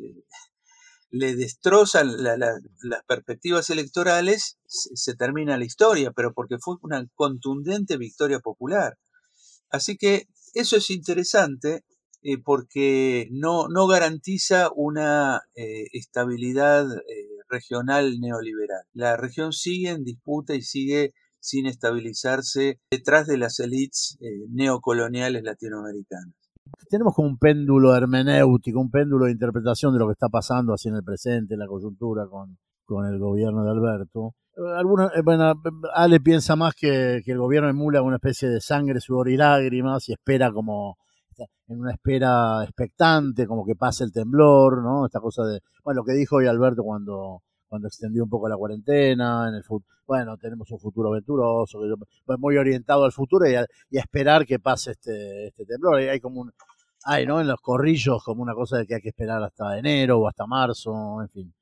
le 1.10 1.36
destrozan 1.36 2.16
las 2.20 3.04
perspectivas 3.06 3.70
electorales, 3.70 4.58
se, 4.66 5.14
termina 5.14 5.56
la 5.58 5.64
historia, 5.64 6.10
pero 6.10 6.34
porque 6.34 6.56
fue 6.58 6.74
una 6.82 7.06
contundente 7.14 7.96
victoria 7.96 8.40
popular. 8.40 8.98
Así 9.70 9.96
que 9.96 10.26
eso 10.54 10.76
es 10.78 10.90
interesante 10.90 11.84
eh, 12.24 12.38
porque 12.42 13.28
no, 13.32 13.66
no 13.68 13.88
garantiza 13.88 14.70
una 14.76 15.40
eh, 15.56 15.86
estabilidad 15.92 16.86
eh, 16.96 17.26
regional 17.48 18.20
neoliberal. 18.20 18.84
La 18.92 19.16
región 19.16 19.52
sigue 19.52 19.90
en 19.90 20.04
disputa 20.04 20.54
y 20.54 20.62
sigue 20.62 21.14
sin 21.40 21.66
estabilizarse 21.66 22.78
detrás 22.90 23.26
de 23.26 23.38
las 23.38 23.58
élites 23.58 24.16
neocoloniales 24.50 25.42
latinoamericanas. 25.42 26.36
Tenemos 26.88 27.12
como 27.14 27.26
un 27.26 27.38
péndulo 27.38 27.96
hermenéutico, 27.96 28.78
un 28.78 28.92
péndulo 28.92 29.24
de 29.24 29.32
interpretación 29.32 29.92
de 29.92 29.98
lo 29.98 30.06
que 30.06 30.12
está 30.12 30.28
pasando 30.28 30.72
así 30.72 30.88
en 30.88 30.94
el 30.94 31.02
presente, 31.02 31.54
en 31.54 31.60
la 31.60 31.66
coyuntura 31.66 32.28
con, 32.28 32.56
con 32.84 33.06
el 33.06 33.18
gobierno 33.18 33.64
de 33.64 33.70
Alberto. 33.70 34.36
Bueno, 35.24 35.60
Ale 35.94 36.20
piensa 36.20 36.54
más 36.54 36.74
que, 36.74 37.22
que 37.24 37.32
el 37.32 37.38
gobierno 37.38 37.68
emula 37.68 38.02
una 38.02 38.16
especie 38.16 38.48
de 38.48 38.60
sangre, 38.60 39.00
sudor 39.00 39.28
y 39.28 39.36
lágrimas 39.36 40.08
y 40.08 40.12
espera 40.12 40.52
como 40.52 40.96
en 41.68 41.80
una 41.80 41.92
espera 41.92 42.62
expectante, 42.62 43.46
como 43.46 43.64
que 43.64 43.74
pase 43.76 44.04
el 44.04 44.12
temblor, 44.12 44.82
¿no? 44.82 45.06
Esta 45.06 45.20
cosa 45.20 45.44
de, 45.44 45.60
bueno, 45.84 46.00
lo 46.00 46.04
que 46.04 46.12
dijo 46.12 46.36
hoy 46.36 46.46
Alberto 46.46 46.82
cuando, 46.82 47.42
cuando 47.68 47.88
extendió 47.88 48.24
un 48.24 48.30
poco 48.30 48.48
la 48.48 48.56
cuarentena, 48.56 49.48
en 49.48 49.54
el 49.54 49.62
bueno, 50.06 50.36
tenemos 50.36 50.70
un 50.70 50.78
futuro 50.78 51.10
aventuroso, 51.10 51.78
pues 52.24 52.38
muy 52.38 52.56
orientado 52.56 53.04
al 53.04 53.12
futuro 53.12 53.48
y 53.48 53.54
a, 53.54 53.66
esperar 53.90 54.44
que 54.44 54.58
pase 54.58 54.92
este, 54.92 55.46
este 55.46 55.64
temblor. 55.64 55.96
Hay, 56.00 56.20
como 56.20 56.42
un, 56.42 56.52
hay, 57.04 57.26
¿no? 57.26 57.40
En 57.40 57.46
los 57.46 57.60
corrillos 57.60 58.22
como 58.24 58.42
una 58.42 58.54
cosa 58.54 58.78
de 58.78 58.86
que 58.86 58.96
hay 58.96 59.00
que 59.00 59.08
esperar 59.10 59.42
hasta 59.42 59.78
enero 59.78 60.18
o 60.18 60.28
hasta 60.28 60.46
marzo, 60.46 61.22
en 61.22 61.28
fin. 61.28 61.54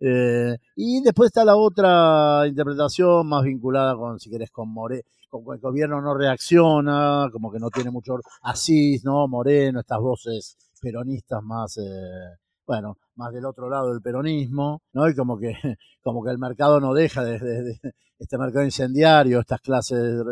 Eh, 0.00 0.56
y 0.76 1.02
después 1.02 1.28
está 1.28 1.44
la 1.44 1.56
otra 1.56 2.46
interpretación 2.46 3.28
más 3.28 3.42
vinculada 3.44 3.96
con, 3.96 4.18
si 4.20 4.30
querés, 4.30 4.50
con 4.50 4.68
More, 4.72 5.04
como 5.28 5.52
el 5.52 5.60
gobierno 5.60 6.00
no 6.00 6.14
reacciona, 6.14 7.28
como 7.32 7.50
que 7.50 7.58
no 7.58 7.70
tiene 7.70 7.90
mucho 7.90 8.16
Asís, 8.42 9.04
¿no? 9.04 9.26
Moreno, 9.28 9.80
estas 9.80 9.98
voces 9.98 10.56
peronistas 10.80 11.42
más, 11.42 11.76
eh, 11.78 12.36
bueno, 12.66 12.96
más 13.16 13.32
del 13.32 13.44
otro 13.44 13.68
lado 13.68 13.90
del 13.90 14.00
peronismo, 14.02 14.82
¿no? 14.92 15.08
Y 15.08 15.14
como 15.14 15.38
que, 15.38 15.52
como 16.02 16.22
que 16.22 16.30
el 16.30 16.38
mercado 16.38 16.80
no 16.80 16.94
deja 16.94 17.24
de, 17.24 17.80
este 18.18 18.38
mercado 18.38 18.64
incendiario, 18.64 19.40
estas 19.40 19.60
clases 19.60 20.22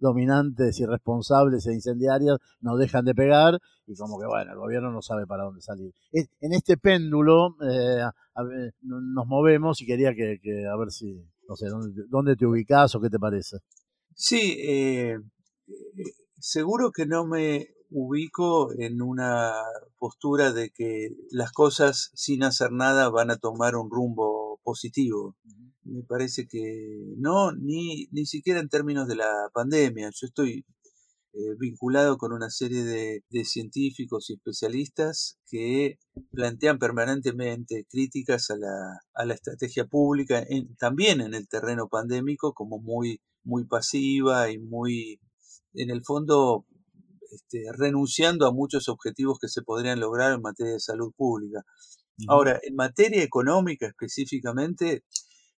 dominantes, 0.00 0.80
irresponsables 0.80 1.66
e 1.66 1.74
incendiarias 1.74 2.38
no 2.60 2.76
dejan 2.76 3.04
de 3.04 3.14
pegar 3.14 3.58
y 3.86 3.94
como 3.94 4.18
que, 4.18 4.26
bueno, 4.26 4.52
el 4.52 4.58
gobierno 4.58 4.90
no 4.90 5.02
sabe 5.02 5.26
para 5.26 5.44
dónde 5.44 5.60
salir. 5.60 5.92
En 6.12 6.52
este 6.52 6.76
péndulo 6.76 7.56
eh, 7.62 8.02
nos 8.82 9.26
movemos 9.26 9.80
y 9.82 9.86
quería 9.86 10.14
que, 10.14 10.40
a 10.66 10.76
ver 10.76 10.90
si, 10.90 11.14
no 11.48 11.56
sé, 11.56 11.66
dónde, 11.66 12.02
dónde 12.08 12.36
te 12.36 12.46
ubicás 12.46 12.94
o 12.94 13.00
qué 13.00 13.10
te 13.10 13.18
parece. 13.18 13.58
Sí, 14.14 14.56
eh, 14.60 15.18
seguro 16.38 16.90
que 16.92 17.06
no 17.06 17.26
me 17.26 17.68
ubico 17.90 18.72
en 18.78 19.02
una 19.02 19.52
postura 19.98 20.52
de 20.52 20.70
que 20.70 21.08
las 21.30 21.52
cosas 21.52 22.10
sin 22.14 22.44
hacer 22.44 22.72
nada 22.72 23.08
van 23.08 23.30
a 23.30 23.38
tomar 23.38 23.76
un 23.76 23.90
rumbo 23.90 24.60
positivo. 24.62 25.36
Me 25.84 26.02
parece 26.02 26.46
que 26.46 27.14
no, 27.16 27.52
ni, 27.52 28.06
ni 28.12 28.26
siquiera 28.26 28.60
en 28.60 28.68
términos 28.68 29.08
de 29.08 29.16
la 29.16 29.50
pandemia. 29.52 30.10
Yo 30.14 30.26
estoy 30.26 30.64
eh, 31.32 31.54
vinculado 31.58 32.18
con 32.18 32.32
una 32.32 32.50
serie 32.50 32.84
de, 32.84 33.44
científicos 33.44 34.30
y 34.30 34.34
especialistas 34.34 35.38
que 35.46 35.98
plantean 36.32 36.78
permanentemente 36.78 37.86
críticas 37.88 38.50
a 38.50 38.56
la, 38.56 39.00
a 39.14 39.24
la 39.24 39.34
estrategia 39.34 39.86
pública, 39.86 40.44
también 40.78 41.20
en 41.20 41.34
el 41.34 41.48
terreno 41.48 41.88
pandémico, 41.88 42.52
como 42.52 42.78
muy 42.78 43.20
muy 43.44 43.64
pasiva 43.64 44.50
y 44.50 44.58
muy, 44.58 45.20
en 45.74 45.90
el 45.90 46.02
fondo, 46.04 46.66
este, 47.30 47.64
renunciando 47.76 48.46
a 48.46 48.52
muchos 48.52 48.88
objetivos 48.88 49.38
que 49.40 49.48
se 49.48 49.62
podrían 49.62 50.00
lograr 50.00 50.32
en 50.32 50.42
materia 50.42 50.72
de 50.74 50.80
salud 50.80 51.12
pública. 51.16 51.64
Ahora, 52.28 52.60
en 52.62 52.74
materia 52.74 53.22
económica 53.22 53.86
específicamente, 53.86 55.04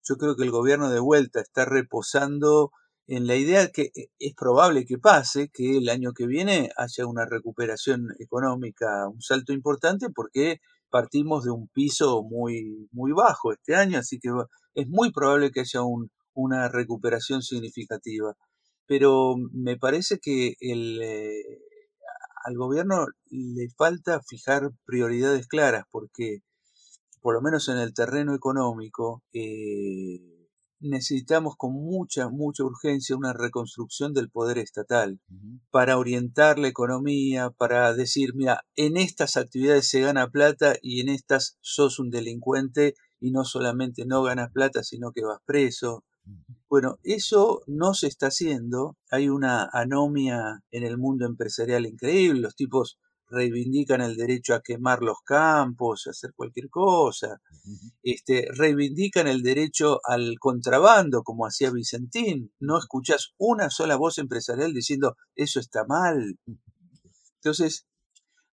yo 0.03 0.17
creo 0.17 0.35
que 0.35 0.43
el 0.43 0.51
gobierno 0.51 0.89
de 0.89 0.99
vuelta 0.99 1.41
está 1.41 1.65
reposando 1.65 2.71
en 3.07 3.27
la 3.27 3.35
idea 3.35 3.69
que 3.69 3.91
eh, 3.95 4.09
es 4.19 4.33
probable 4.35 4.85
que 4.85 4.97
pase, 4.97 5.49
que 5.53 5.77
el 5.77 5.89
año 5.89 6.13
que 6.13 6.27
viene 6.27 6.69
haya 6.77 7.05
una 7.05 7.25
recuperación 7.25 8.07
económica, 8.19 9.07
un 9.09 9.21
salto 9.21 9.53
importante, 9.53 10.07
porque 10.13 10.59
partimos 10.89 11.43
de 11.43 11.51
un 11.51 11.67
piso 11.69 12.23
muy, 12.23 12.87
muy 12.91 13.11
bajo 13.13 13.53
este 13.53 13.75
año, 13.75 13.99
así 13.99 14.19
que 14.19 14.29
es 14.75 14.87
muy 14.87 15.11
probable 15.11 15.51
que 15.51 15.61
haya 15.61 15.81
un, 15.81 16.09
una 16.33 16.69
recuperación 16.69 17.41
significativa. 17.41 18.33
Pero 18.87 19.35
me 19.53 19.77
parece 19.77 20.19
que 20.19 20.55
el, 20.59 21.01
eh, 21.01 21.43
al 22.45 22.55
gobierno 22.57 23.07
le 23.29 23.69
falta 23.77 24.21
fijar 24.27 24.71
prioridades 24.85 25.47
claras 25.47 25.85
porque, 25.91 26.39
por 27.21 27.35
lo 27.35 27.41
menos 27.41 27.69
en 27.69 27.77
el 27.77 27.93
terreno 27.93 28.35
económico, 28.35 29.23
eh, 29.33 30.41
necesitamos 30.81 31.55
con 31.55 31.73
mucha, 31.73 32.29
mucha 32.29 32.63
urgencia 32.63 33.15
una 33.15 33.33
reconstrucción 33.33 34.13
del 34.13 34.29
poder 34.29 34.57
estatal 34.57 35.19
para 35.69 35.97
orientar 35.97 36.57
la 36.57 36.67
economía, 36.67 37.51
para 37.51 37.93
decir, 37.93 38.33
mira, 38.35 38.61
en 38.75 38.97
estas 38.97 39.37
actividades 39.37 39.87
se 39.87 40.01
gana 40.01 40.29
plata 40.29 40.75
y 40.81 41.01
en 41.01 41.09
estas 41.09 41.57
sos 41.61 41.99
un 41.99 42.09
delincuente 42.09 42.95
y 43.19 43.31
no 43.31 43.45
solamente 43.45 44.05
no 44.05 44.23
ganas 44.23 44.51
plata, 44.51 44.83
sino 44.83 45.11
que 45.11 45.23
vas 45.23 45.39
preso. 45.45 46.03
Bueno, 46.67 46.97
eso 47.03 47.61
no 47.67 47.93
se 47.93 48.07
está 48.07 48.27
haciendo. 48.27 48.97
Hay 49.11 49.29
una 49.29 49.69
anomia 49.71 50.63
en 50.71 50.83
el 50.83 50.97
mundo 50.97 51.25
empresarial 51.25 51.85
increíble. 51.85 52.41
Los 52.41 52.55
tipos 52.55 52.97
reivindican 53.31 54.01
el 54.01 54.15
derecho 54.15 54.53
a 54.53 54.61
quemar 54.61 55.01
los 55.01 55.17
campos, 55.25 56.05
a 56.05 56.11
hacer 56.11 56.33
cualquier 56.35 56.69
cosa. 56.69 57.41
Este, 58.03 58.47
reivindican 58.53 59.27
el 59.27 59.41
derecho 59.41 60.01
al 60.03 60.37
contrabando, 60.39 61.23
como 61.23 61.45
hacía 61.45 61.71
Vicentín. 61.71 62.53
No 62.59 62.77
escuchas 62.77 63.33
una 63.37 63.69
sola 63.69 63.95
voz 63.95 64.17
empresarial 64.17 64.73
diciendo 64.73 65.15
eso 65.35 65.59
está 65.59 65.85
mal. 65.85 66.37
Entonces, 67.35 67.87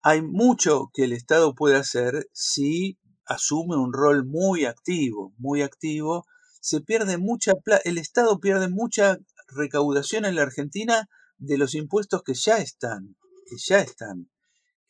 hay 0.01 0.21
mucho 0.21 0.89
que 0.93 1.05
el 1.05 1.13
Estado 1.13 1.55
puede 1.55 1.77
hacer 1.77 2.27
si 2.33 2.97
asume 3.25 3.77
un 3.77 3.93
rol 3.93 4.25
muy 4.25 4.65
activo, 4.65 5.33
muy 5.37 5.61
activo. 5.61 6.25
Se 6.59 6.81
pierde 6.81 7.17
mucha 7.17 7.53
el 7.85 7.97
Estado 7.97 8.39
pierde 8.39 8.67
mucha 8.69 9.17
recaudación 9.47 10.25
en 10.25 10.35
la 10.35 10.41
Argentina 10.41 11.07
de 11.37 11.57
los 11.57 11.75
impuestos 11.75 12.23
que 12.23 12.33
ya 12.33 12.57
están, 12.57 13.15
que 13.45 13.57
ya 13.57 13.79
están, 13.79 14.29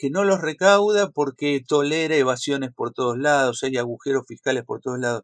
que 0.03 0.09
no 0.09 0.25
los 0.25 0.41
recauda 0.41 1.11
porque 1.11 1.63
tolera 1.65 2.13
evasiones 2.17 2.73
por 2.75 2.91
todos 2.91 3.17
lados, 3.17 3.63
hay 3.63 3.77
agujeros 3.77 4.25
fiscales 4.27 4.65
por 4.65 4.81
todos 4.81 4.99
lados. 4.99 5.23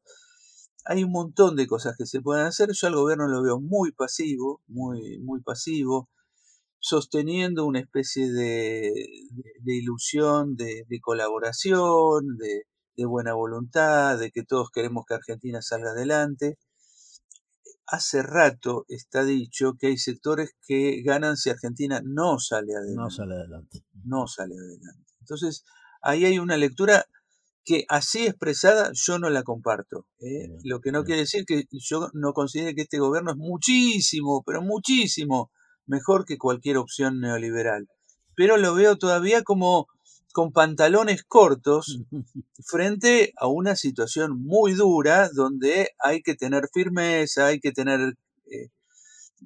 Hay 0.86 1.04
un 1.04 1.12
montón 1.12 1.58
de 1.58 1.68
cosas 1.68 1.96
que 1.98 2.06
se 2.06 2.22
pueden 2.22 2.46
hacer. 2.46 2.70
Yo 2.72 2.88
al 2.88 2.96
gobierno 2.96 3.28
lo 3.28 3.42
veo 3.42 3.60
muy 3.60 3.92
pasivo, 3.92 4.62
muy, 4.68 5.20
muy 5.20 5.42
pasivo, 5.42 6.08
sosteniendo 6.80 7.65
una 7.65 7.82
especie 7.82 8.32
de, 8.32 8.94
ilusión 9.65 10.56
de, 10.56 10.86
colaboración, 11.02 12.38
de, 12.38 12.63
de 12.96 13.06
buena 13.06 13.34
voluntad, 13.34 14.18
de 14.18 14.32
que 14.32 14.44
todos 14.46 14.70
queremos 14.72 15.04
que 15.06 15.15
Argentina 15.15 15.62
salga 15.62 15.89
adelante 15.92 16.58
hace 17.91 18.21
rato 18.21 18.86
está 18.88 19.23
dicho 19.23 19.73
que 19.80 19.88
hay 19.88 19.97
sectores 19.97 20.56
que 20.65 21.02
ganan 21.04 21.38
si 21.38 21.49
Argentina 21.49 22.02
no 22.04 22.39
sale 22.39 22.75
adelante. 22.75 23.02
No 23.02 23.10
sale 23.10 23.36
adelante. 23.36 23.86
No 24.04 24.28
sale 24.28 24.56
adelante. 24.56 25.13
Entonces, 25.19 25.65
ahí 26.02 26.25
hay 26.25 26.39
una 26.39 26.58
lectura 26.58 27.06
que 27.65 27.86
así 27.89 28.25
expresada 28.25 28.91
yo 28.93 29.19
no 29.19 29.30
la 29.30 29.43
comparto. 29.43 30.08
¿eh? 30.19 30.49
Lo 30.63 30.82
que 30.82 30.91
no 30.91 31.04
quiere 31.04 31.21
decir 31.21 31.45
que 31.45 31.65
yo 31.71 32.10
no 32.13 32.34
considere 32.34 32.75
que 32.75 32.82
este 32.82 32.99
gobierno 32.99 33.32
es 33.32 33.38
muchísimo, 33.38 34.43
pero 34.45 34.62
muchísimo 34.62 35.52
mejor 35.86 36.25
que 36.25 36.38
cualquier 36.38 36.78
opción 36.78 37.19
neoliberal. 37.19 37.88
Pero 38.36 38.58
lo 38.58 38.73
veo 38.73 38.97
todavía 38.97 39.43
como 39.43 39.88
con 40.34 40.52
pantalones 40.52 41.24
cortos 41.24 42.02
frente 42.65 43.34
a 43.38 43.48
una 43.48 43.76
situación 43.76 44.42
muy 44.42 44.74
dura 44.74 45.30
donde 45.34 45.89
hay 46.00 46.22
que 46.22 46.36
tener 46.36 46.70
firmeza, 46.74 47.48
hay 47.48 47.60
que 47.60 47.72
tener 47.72 48.15
eh, 48.46 48.70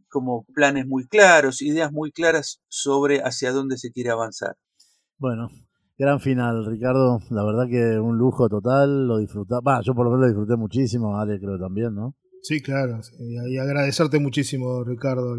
como 0.09 0.45
planes 0.53 0.87
muy 0.87 1.07
claros, 1.07 1.61
ideas 1.61 1.91
muy 1.91 2.11
claras 2.11 2.61
sobre 2.67 3.19
hacia 3.19 3.51
dónde 3.51 3.77
se 3.77 3.91
quiere 3.91 4.09
avanzar. 4.09 4.55
Bueno, 5.17 5.49
gran 5.97 6.19
final, 6.19 6.65
Ricardo. 6.65 7.19
La 7.29 7.43
verdad 7.43 7.67
que 7.69 7.99
un 7.99 8.17
lujo 8.17 8.49
total, 8.49 9.07
lo 9.07 9.17
disfrutaba. 9.17 9.81
yo 9.83 9.93
por 9.93 10.05
lo 10.05 10.11
menos 10.11 10.21
lo 10.21 10.27
disfruté 10.27 10.57
muchísimo, 10.57 11.17
Ale 11.17 11.39
creo 11.39 11.57
también, 11.57 11.95
¿no? 11.95 12.15
Sí, 12.41 12.61
claro. 12.61 12.99
Y 13.19 13.57
agradecerte 13.57 14.19
muchísimo, 14.19 14.83
Ricardo, 14.83 15.35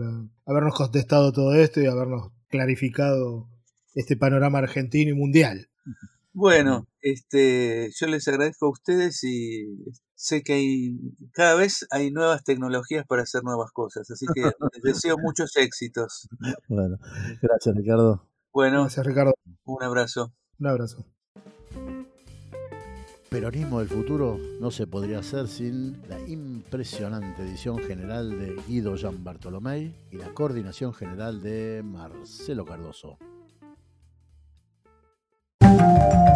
habernos 0.46 0.74
contestado 0.74 1.33
todo 1.33 1.54
esto 1.54 1.83
y 1.83 1.87
habernos 1.87 2.33
clarificado 2.48 3.50
este 3.94 4.16
panorama 4.16 4.59
argentino 4.59 5.11
y 5.11 5.14
mundial. 5.14 5.68
Bueno, 6.33 6.88
este, 7.00 7.90
yo 7.98 8.07
les 8.09 8.26
agradezco 8.26 8.66
a 8.66 8.70
ustedes 8.70 9.22
y 9.22 9.66
sé 10.14 10.42
que 10.42 10.54
hay, 10.54 10.98
cada 11.33 11.54
vez 11.54 11.87
hay 11.90 12.11
nuevas 12.11 12.42
tecnologías 12.42 13.07
para 13.07 13.22
hacer 13.22 13.44
nuevas 13.44 13.70
cosas, 13.72 14.11
así 14.11 14.26
que 14.35 14.42
les 14.72 14.83
deseo 14.83 15.16
muchos 15.16 15.57
éxitos. 15.57 16.28
Bueno, 16.68 16.98
gracias 17.40 17.76
Ricardo. 17.76 18.28
Bueno, 18.52 18.80
gracias 18.83 19.07
Ricardo. 19.07 19.35
Un 19.64 19.83
abrazo. 19.83 20.35
Un 20.59 20.66
abrazo. 20.66 21.07
Peronismo 23.30 23.80
del 23.80 23.88
futuro 23.88 24.38
no 24.61 24.70
se 24.70 24.87
podría 24.87 25.18
hacer 25.18 25.48
sin 25.48 26.00
la 26.09 26.20
impresionante 26.20 27.42
edición 27.42 27.78
general 27.78 28.30
de 28.38 28.57
Guido 28.68 28.94
Jean 28.94 29.24
Bartolomé 29.24 29.92
y 30.11 30.16
la 30.16 30.33
coordinación 30.35 30.94
general 30.94 31.42
de 31.42 31.83
Marcelo 31.85 32.64
Cardoso. 32.64 33.18
Thank 35.85 36.29
you. 36.29 36.34